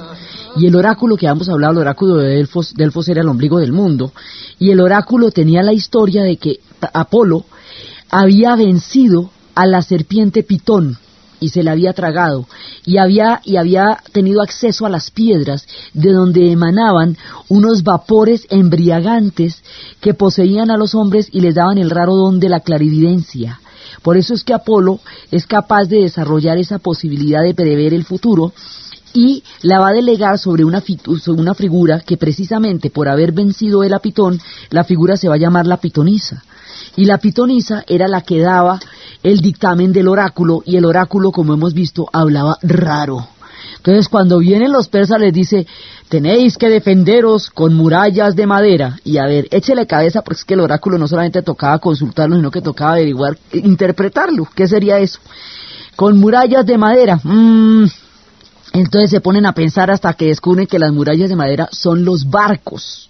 [0.56, 3.72] Y el oráculo que habíamos hablado, el oráculo de Delfos, Delfos era el ombligo del
[3.72, 4.12] mundo,
[4.58, 6.58] y el oráculo tenía la historia de que
[6.92, 7.44] Apolo
[8.10, 10.98] había vencido a la serpiente Pitón,
[11.44, 12.46] y se la había tragado
[12.86, 17.18] y había y había tenido acceso a las piedras de donde emanaban
[17.48, 19.62] unos vapores embriagantes
[20.00, 23.60] que poseían a los hombres y les daban el raro don de la clarividencia.
[24.00, 28.54] Por eso es que Apolo es capaz de desarrollar esa posibilidad de prever el futuro
[29.12, 30.82] y la va a delegar sobre una,
[31.20, 34.40] sobre una figura que precisamente por haber vencido el apitón,
[34.70, 36.42] la figura se va a llamar la pitonisa.
[36.96, 38.80] Y la pitonisa era la que daba
[39.24, 43.26] el dictamen del oráculo y el oráculo, como hemos visto, hablaba raro.
[43.78, 45.66] Entonces cuando vienen los persas les dice,
[46.10, 49.00] tenéis que defenderos con murallas de madera.
[49.02, 52.50] Y a ver, échele cabeza porque es que el oráculo no solamente tocaba consultarlo, sino
[52.50, 54.46] que tocaba averiguar, interpretarlo.
[54.54, 55.18] ¿Qué sería eso?
[55.96, 57.18] Con murallas de madera.
[57.22, 57.86] Mm.
[58.74, 62.28] Entonces se ponen a pensar hasta que descubren que las murallas de madera son los
[62.28, 63.08] barcos.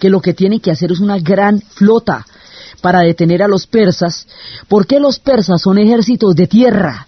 [0.00, 2.26] Que lo que tienen que hacer es una gran flota
[2.84, 4.26] para detener a los persas.
[4.68, 7.06] ¿Por qué los persas son ejércitos de tierra?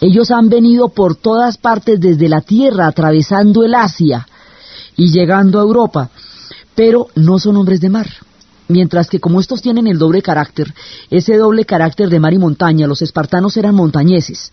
[0.00, 4.26] Ellos han venido por todas partes desde la tierra, atravesando el Asia
[4.96, 6.08] y llegando a Europa,
[6.74, 8.06] pero no son hombres de mar.
[8.68, 10.72] Mientras que como estos tienen el doble carácter,
[11.10, 14.50] ese doble carácter de mar y montaña, los espartanos eran montañeses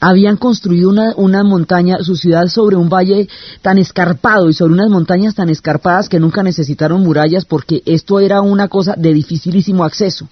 [0.00, 3.28] habían construido una, una montaña, su ciudad sobre un valle
[3.62, 8.40] tan escarpado y sobre unas montañas tan escarpadas que nunca necesitaron murallas porque esto era
[8.40, 10.28] una cosa de dificilísimo acceso.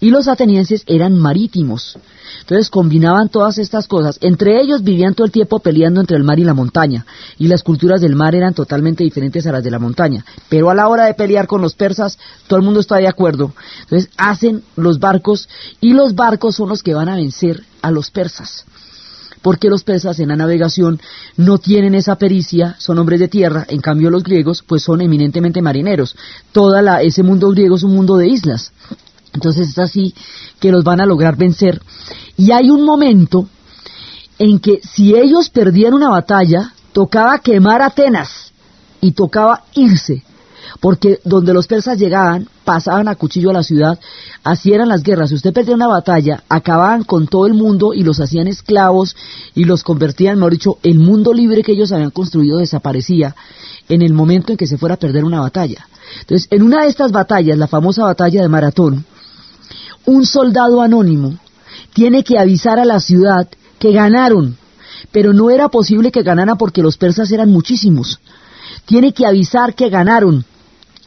[0.00, 1.98] Y los atenienses eran marítimos.
[2.40, 4.18] Entonces combinaban todas estas cosas.
[4.20, 7.04] Entre ellos vivían todo el tiempo peleando entre el mar y la montaña.
[7.36, 10.24] Y las culturas del mar eran totalmente diferentes a las de la montaña.
[10.48, 13.52] Pero a la hora de pelear con los persas, todo el mundo está de acuerdo.
[13.82, 15.48] Entonces hacen los barcos
[15.80, 18.64] y los barcos son los que van a vencer a los persas
[19.40, 21.00] porque los persas en la navegación
[21.36, 25.62] no tienen esa pericia, son hombres de tierra, en cambio los griegos pues son eminentemente
[25.62, 26.16] marineros.
[26.52, 28.72] Toda la, ese mundo griego es un mundo de islas.
[29.38, 30.14] Entonces es así
[30.58, 31.80] que los van a lograr vencer.
[32.36, 33.48] Y hay un momento
[34.36, 38.52] en que si ellos perdían una batalla, tocaba quemar Atenas
[39.00, 40.24] y tocaba irse,
[40.80, 44.00] porque donde los persas llegaban, pasaban a cuchillo a la ciudad,
[44.42, 45.30] así eran las guerras.
[45.30, 49.14] Si usted perdía una batalla, acababan con todo el mundo y los hacían esclavos
[49.54, 53.36] y los convertían, mejor dicho, el mundo libre que ellos habían construido desaparecía
[53.88, 55.86] en el momento en que se fuera a perder una batalla.
[56.20, 59.04] Entonces, en una de estas batallas, la famosa batalla de Maratón,
[60.08, 61.38] un soldado anónimo
[61.92, 63.46] tiene que avisar a la ciudad
[63.78, 64.56] que ganaron,
[65.12, 68.18] pero no era posible que ganaran porque los persas eran muchísimos.
[68.86, 70.46] Tiene que avisar que ganaron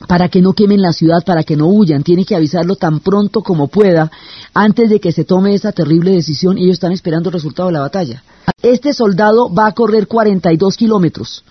[0.08, 3.42] para que no quemen la ciudad, para que no huyan, tiene que avisarlo tan pronto
[3.42, 4.12] como pueda
[4.54, 7.74] antes de que se tome esa terrible decisión y ellos están esperando el resultado de
[7.74, 8.24] la batalla.
[8.62, 11.44] Este soldado va a correr 42 kilómetros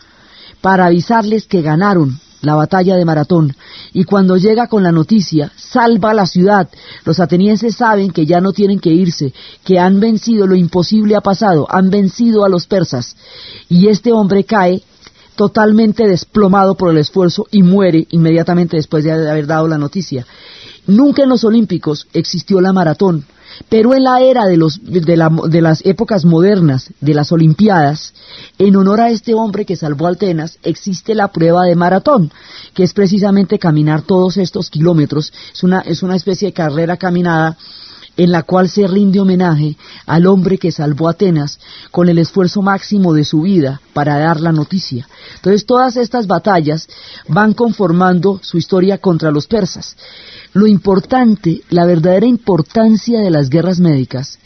[0.60, 3.54] para avisarles que ganaron la batalla de Maratón,
[3.92, 6.68] y cuando llega con la noticia, salva la ciudad.
[7.04, 9.32] Los atenienses saben que ya no tienen que irse,
[9.64, 13.16] que han vencido, lo imposible ha pasado, han vencido a los persas,
[13.68, 14.82] y este hombre cae
[15.36, 20.26] totalmente desplomado por el esfuerzo y muere inmediatamente después de haber dado la noticia.
[20.86, 23.24] Nunca en los Olímpicos existió la maratón,
[23.68, 28.14] pero en la era de, los, de, las épocas modernas, de las Olimpiadas,
[28.58, 32.32] en honor a este hombre que salvó a Atenas, existe la prueba de maratón,
[32.74, 35.32] que es precisamente caminar todos estos kilómetros.
[35.52, 37.56] Es una, es una especie de carrera caminada
[38.16, 41.58] en la cual se rinde homenaje al hombre que salvó Atenas
[41.90, 45.08] con el esfuerzo máximo de su vida para dar la noticia.
[45.36, 46.88] Entonces todas estas batallas
[47.28, 49.96] van conformando su historia contra los persas.
[50.52, 54.38] Lo importante, la verdadera importancia de las guerras médicas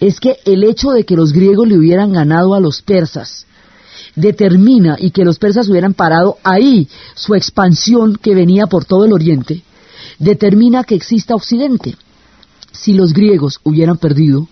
[0.00, 3.46] es que el hecho de que los griegos le hubieran ganado a los persas
[4.16, 9.12] determina y que los persas hubieran parado ahí su expansión que venía por todo el
[9.12, 9.62] oriente,
[10.18, 11.96] determina que exista Occidente.
[12.72, 14.48] Si los griegos hubieran perdido,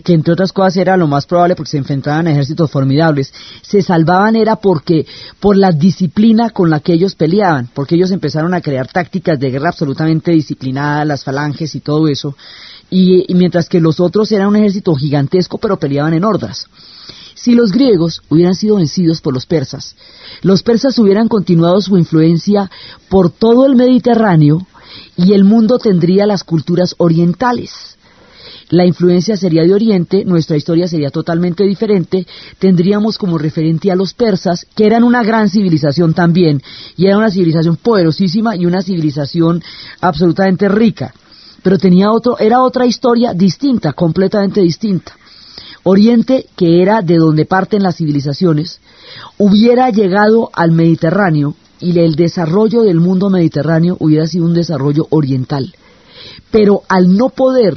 [0.00, 3.82] que entre otras cosas era lo más probable porque se enfrentaban a ejércitos formidables, se
[3.82, 5.06] salvaban era porque
[5.38, 9.50] por la disciplina con la que ellos peleaban, porque ellos empezaron a crear tácticas de
[9.50, 12.34] guerra absolutamente disciplinadas, las falanges y todo eso,
[12.88, 16.66] y, y mientras que los otros eran un ejército gigantesco pero peleaban en hordas.
[17.34, 19.96] Si los griegos hubieran sido vencidos por los persas,
[20.42, 22.70] los persas hubieran continuado su influencia
[23.08, 24.66] por todo el Mediterráneo,
[25.16, 27.96] y el mundo tendría las culturas orientales.
[28.72, 32.26] La influencia sería de Oriente, nuestra historia sería totalmente diferente,
[32.58, 36.62] tendríamos como referente a los persas, que eran una gran civilización también,
[36.96, 39.62] y era una civilización poderosísima y una civilización
[40.00, 41.12] absolutamente rica,
[41.62, 45.12] pero tenía otro, era otra historia distinta, completamente distinta.
[45.82, 48.80] Oriente, que era de donde parten las civilizaciones,
[49.36, 55.74] hubiera llegado al Mediterráneo y el desarrollo del mundo mediterráneo hubiera sido un desarrollo oriental.
[56.50, 57.76] Pero al no poder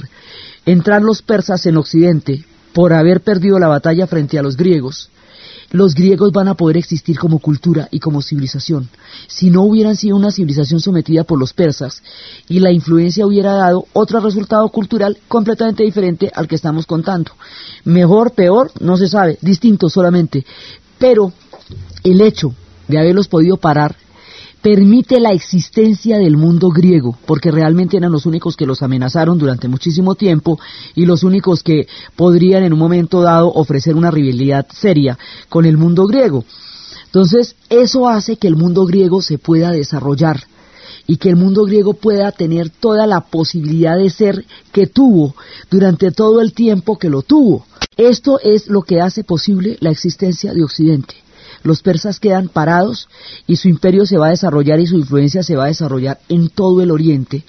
[0.66, 5.10] entrar los persas en Occidente por haber perdido la batalla frente a los griegos,
[5.72, 8.90] los griegos van a poder existir como cultura y como civilización.
[9.28, 12.02] Si no hubieran sido una civilización sometida por los persas
[12.48, 17.32] y la influencia hubiera dado otro resultado cultural completamente diferente al que estamos contando.
[17.84, 20.46] Mejor, peor, no se sabe, distinto solamente.
[20.98, 21.34] Pero
[22.04, 22.54] el hecho
[22.88, 23.96] de haberlos podido parar,
[24.66, 29.68] permite la existencia del mundo griego, porque realmente eran los únicos que los amenazaron durante
[29.68, 30.60] muchísimo tiempo
[30.96, 35.78] y los únicos que podrían en un momento dado ofrecer una rivalidad seria con el
[35.78, 36.46] mundo griego.
[37.06, 40.42] Entonces, eso hace que el mundo griego se pueda desarrollar
[41.06, 45.36] y que el mundo griego pueda tener toda la posibilidad de ser que tuvo
[45.70, 47.68] durante todo el tiempo que lo tuvo.
[47.98, 51.25] Esto es lo que hace posible la existencia de Occidente
[51.66, 53.10] los persas quedan parados
[53.48, 56.50] y su imperio se va a desarrollar y su influencia se va a desarrollar en
[56.50, 57.44] todo el oriente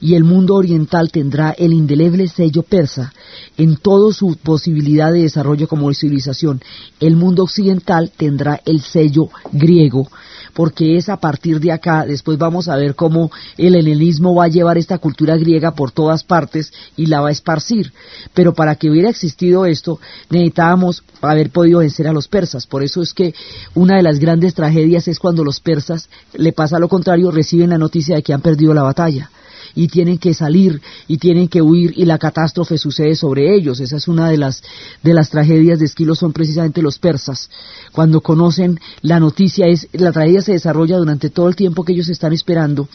[0.00, 3.12] y el mundo oriental tendrá el indeleble sello persa
[3.56, 6.60] en toda su posibilidad de desarrollo como civilización.
[7.00, 10.08] El mundo occidental tendrá el sello griego
[10.56, 14.48] porque es a partir de acá, después vamos a ver cómo el helenismo va a
[14.48, 17.92] llevar esta cultura griega por todas partes y la va a esparcir.
[18.32, 20.00] Pero para que hubiera existido esto,
[20.30, 22.66] necesitábamos haber podido vencer a los persas.
[22.66, 23.34] Por eso es que
[23.74, 27.76] una de las grandes tragedias es cuando los persas, le pasa lo contrario, reciben la
[27.76, 29.30] noticia de que han perdido la batalla
[29.76, 33.78] y tienen que salir y tienen que huir y la catástrofe sucede sobre ellos.
[33.78, 34.62] Esa es una de las,
[35.02, 37.50] de las tragedias de Esquilo, son precisamente los persas.
[37.92, 42.08] Cuando conocen la noticia, es, la tragedia se desarrolla durante todo el tiempo que ellos
[42.08, 42.88] están esperando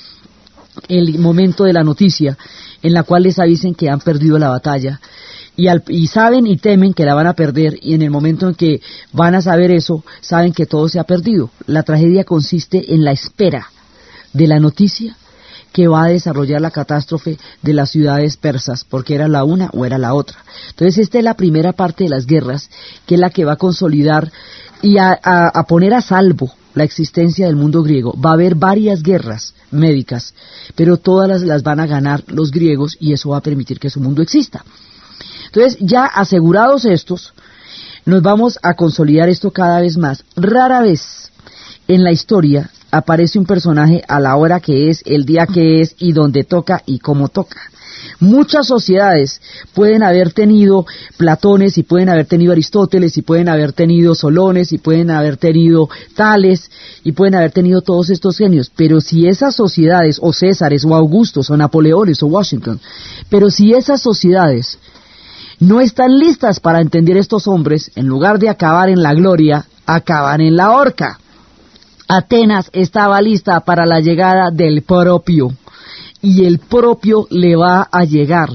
[0.88, 2.38] el momento de la noticia
[2.82, 5.00] en la cual les avisen que han perdido la batalla.
[5.56, 8.56] Y, y, saben y temen que la van a perder y en el momento en
[8.56, 11.52] que van a saber eso, saben que todo se ha perdido.
[11.68, 13.70] La tragedia consiste en la espera
[14.34, 15.16] de la noticia
[15.72, 19.86] que va a desarrollar la catástrofe de las ciudades persas, porque era la una o
[19.86, 20.38] era la otra.
[20.70, 22.70] Entonces, esta es la primera parte de las guerras,
[23.06, 24.32] que es la que va a consolidar
[24.82, 25.20] y a,
[25.68, 28.14] poner a salvo la existencia del mundo griego.
[28.20, 30.34] Va a haber varias guerras médicas,
[30.76, 33.90] pero todas las, las van a ganar los griegos y eso va a permitir que
[33.90, 34.66] su mundo exista.
[35.46, 37.34] Entonces, ya asegurados estos,
[38.06, 40.24] nos vamos a consolidar esto cada vez más.
[40.36, 41.32] Rara vez
[41.88, 45.96] en la historia aparece un personaje a la hora que es, el día que es
[45.98, 47.58] y donde toca y cómo toca.
[48.20, 49.42] Muchas sociedades
[49.74, 50.86] pueden haber tenido
[51.18, 55.90] Platones y pueden haber tenido Aristóteles y pueden haber tenido Solones y pueden haber tenido
[56.16, 56.70] Tales
[57.04, 61.50] y pueden haber tenido todos estos genios, pero si esas sociedades o Césares o Augustos
[61.50, 62.80] o Napoleones o Washington,
[63.30, 64.78] pero si esas sociedades
[65.60, 70.42] no están listas para entender estos hombres, en lugar de acabar en la gloria, acaban
[70.42, 71.20] en la horca.
[72.14, 75.56] Atenas estaba lista para la llegada del propio
[76.22, 78.50] y el propio le va a llegar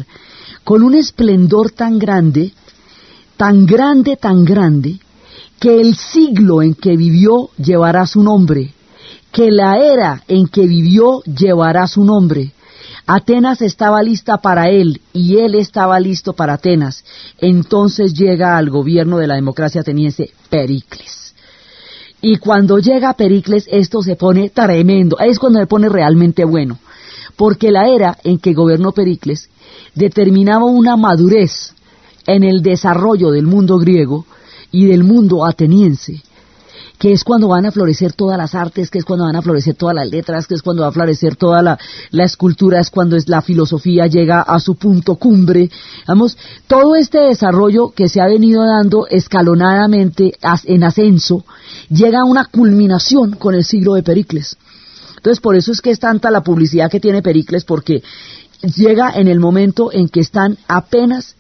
[0.63, 2.53] con un esplendor tan grande,
[3.39, 4.99] tan grande, tan grande,
[5.59, 8.75] que el siglo en que vivió llevará su nombre,
[9.33, 12.53] que la era en que vivió llevará su nombre.
[13.07, 17.07] Atenas estaba lista para él y él estaba listo para Atenas.
[17.39, 21.26] Entonces llega al gobierno de la democracia ateniense Pericles.
[22.21, 26.79] Y cuando llega Pericles esto se pone tremendo, es cuando se pone realmente bueno.
[27.37, 29.51] Porque la era en que gobernó Pericles
[29.95, 31.75] determinaba una madurez
[32.27, 34.27] en el desarrollo del mundo griego
[34.73, 36.23] y del mundo ateniense,
[36.99, 39.75] que es cuando van a florecer todas las artes, que es cuando van a florecer
[39.75, 41.79] todas las letras, que es cuando va a florecer toda la,
[42.25, 45.71] escultura, es cuando es la filosofía llega a su punto cumbre.
[46.07, 46.37] Vamos,
[46.67, 50.35] todo este desarrollo que se ha venido dando escalonadamente
[50.65, 51.45] en ascenso,
[51.91, 54.57] llega a una culminación con el siglo de Pericles.
[55.17, 58.03] Entonces, por eso es que es tanta la publicidad que tiene Pericles, porque
[58.63, 61.37] llega en el momento en que están apenas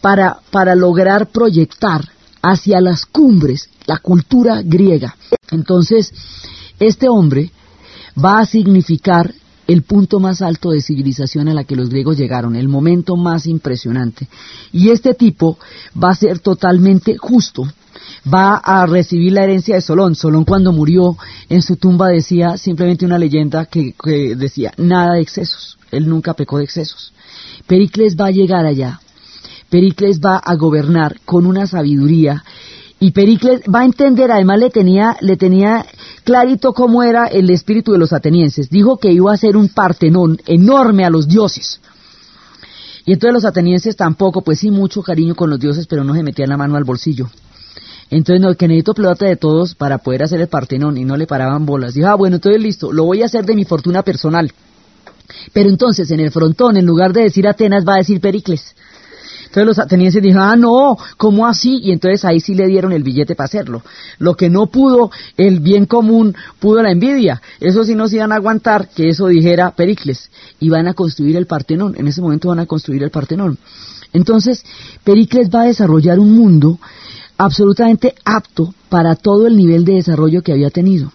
[0.00, 2.02] para, para lograr proyectar
[2.42, 5.16] hacia las cumbres la cultura griega.
[5.50, 6.12] Entonces,
[6.78, 7.50] este hombre
[8.22, 9.32] va a significar
[9.66, 13.46] el punto más alto de civilización a la que los griegos llegaron, el momento más
[13.46, 14.28] impresionante.
[14.72, 15.58] Y este tipo
[16.02, 17.66] va a ser totalmente justo,
[18.32, 20.14] va a recibir la herencia de Solón.
[20.14, 21.16] Solón cuando murió
[21.48, 23.94] en su tumba decía simplemente una leyenda que,
[24.36, 25.78] decía nada de excesos.
[25.90, 27.12] Él nunca pecó de excesos.
[27.66, 29.00] Pericles va a llegar allá.
[29.68, 32.44] Pericles va a gobernar con una sabiduría
[33.06, 35.86] y Pericles va a entender, además le tenía, le tenía
[36.24, 38.68] clarito cómo era el espíritu de los atenienses.
[38.68, 41.80] Dijo que iba a ser un partenón enorme a los dioses.
[43.04, 46.24] Y entonces los atenienses tampoco, pues sí, mucho cariño con los dioses, pero no se
[46.24, 47.30] metían la mano al bolsillo.
[48.10, 51.28] Entonces, no, que necesito plata de todos para poder hacer el Partenón y no le
[51.28, 51.94] paraban bolas.
[51.94, 54.52] Dijo, ah, bueno, entonces listo, lo voy a hacer de mi fortuna personal.
[55.52, 58.74] Pero entonces en el frontón, en lugar de decir Atenas, va a decir Pericles.
[59.46, 61.78] Entonces los atenienses dijeron, ah, no, ¿cómo así?
[61.82, 63.82] Y entonces ahí sí le dieron el billete para hacerlo.
[64.18, 67.40] Lo que no pudo el bien común, pudo la envidia.
[67.60, 70.30] Eso sí no se iban a aguantar que eso dijera Pericles.
[70.60, 71.94] Y van a construir el Partenón.
[71.96, 73.58] En ese momento van a construir el Partenón.
[74.12, 74.64] Entonces,
[75.04, 76.78] Pericles va a desarrollar un mundo
[77.38, 81.12] absolutamente apto para todo el nivel de desarrollo que había tenido.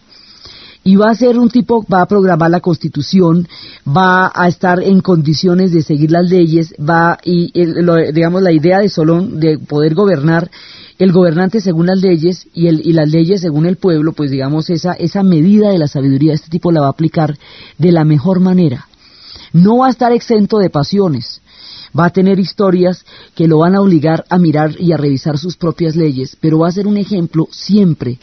[0.84, 3.47] Y va a ser un tipo, va a programar la constitución,
[3.88, 7.51] va a estar en condiciones de seguir las leyes, va, y
[8.11, 10.49] digamos, la idea de Solón de poder gobernar,
[10.97, 14.69] el gobernante según las leyes y, el, y las leyes según el pueblo, pues digamos,
[14.69, 17.38] esa, esa medida de la sabiduría, este tipo la va a aplicar
[17.79, 18.88] de la mejor manera.
[19.51, 21.41] No va a estar exento de pasiones,
[21.97, 23.03] va a tener historias
[23.36, 26.67] que lo van a obligar a mirar y a revisar sus propias leyes, pero va
[26.67, 28.19] a ser un ejemplo siempre,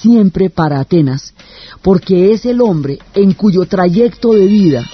[0.00, 1.34] siempre para Atenas,
[1.82, 4.84] porque es el hombre en cuyo trayecto de vida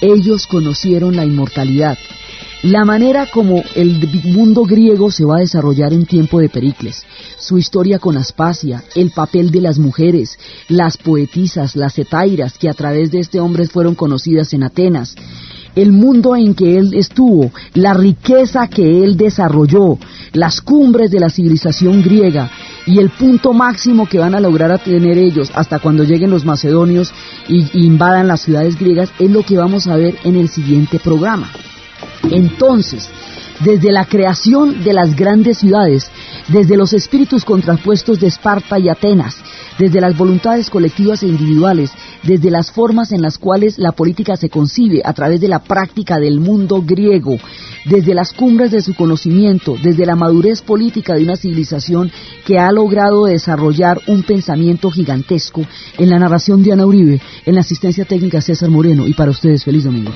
[0.00, 1.96] ellos conocieron la inmortalidad,
[2.62, 7.04] la manera como el mundo griego se va a desarrollar en tiempo de Pericles,
[7.36, 10.38] su historia con Aspasia, el papel de las mujeres,
[10.68, 15.16] las poetisas, las etairas que a través de este hombre fueron conocidas en Atenas,
[15.74, 19.98] el mundo en que él estuvo, la riqueza que él desarrolló,
[20.32, 22.50] las cumbres de la civilización griega
[22.86, 26.44] y el punto máximo que van a lograr a tener ellos hasta cuando lleguen los
[26.44, 27.12] macedonios
[27.48, 31.50] y, invadan las ciudades griegas es lo que vamos a ver en el siguiente programa.
[32.30, 33.08] Entonces,
[33.60, 36.10] desde la creación de las grandes ciudades,
[36.48, 39.36] desde los espíritus contrapuestos de Esparta y Atenas,
[39.78, 41.90] desde las voluntades colectivas e individuales,
[42.22, 46.18] desde las formas en las cuales la política se concibe a través de la práctica
[46.18, 47.36] del mundo griego,
[47.84, 52.10] desde las cumbres de su conocimiento, desde la madurez política de una civilización
[52.46, 55.62] que ha logrado desarrollar un pensamiento gigantesco
[55.98, 59.64] en la narración de Ana Uribe, en la asistencia técnica César Moreno y para ustedes
[59.64, 60.12] feliz domingo.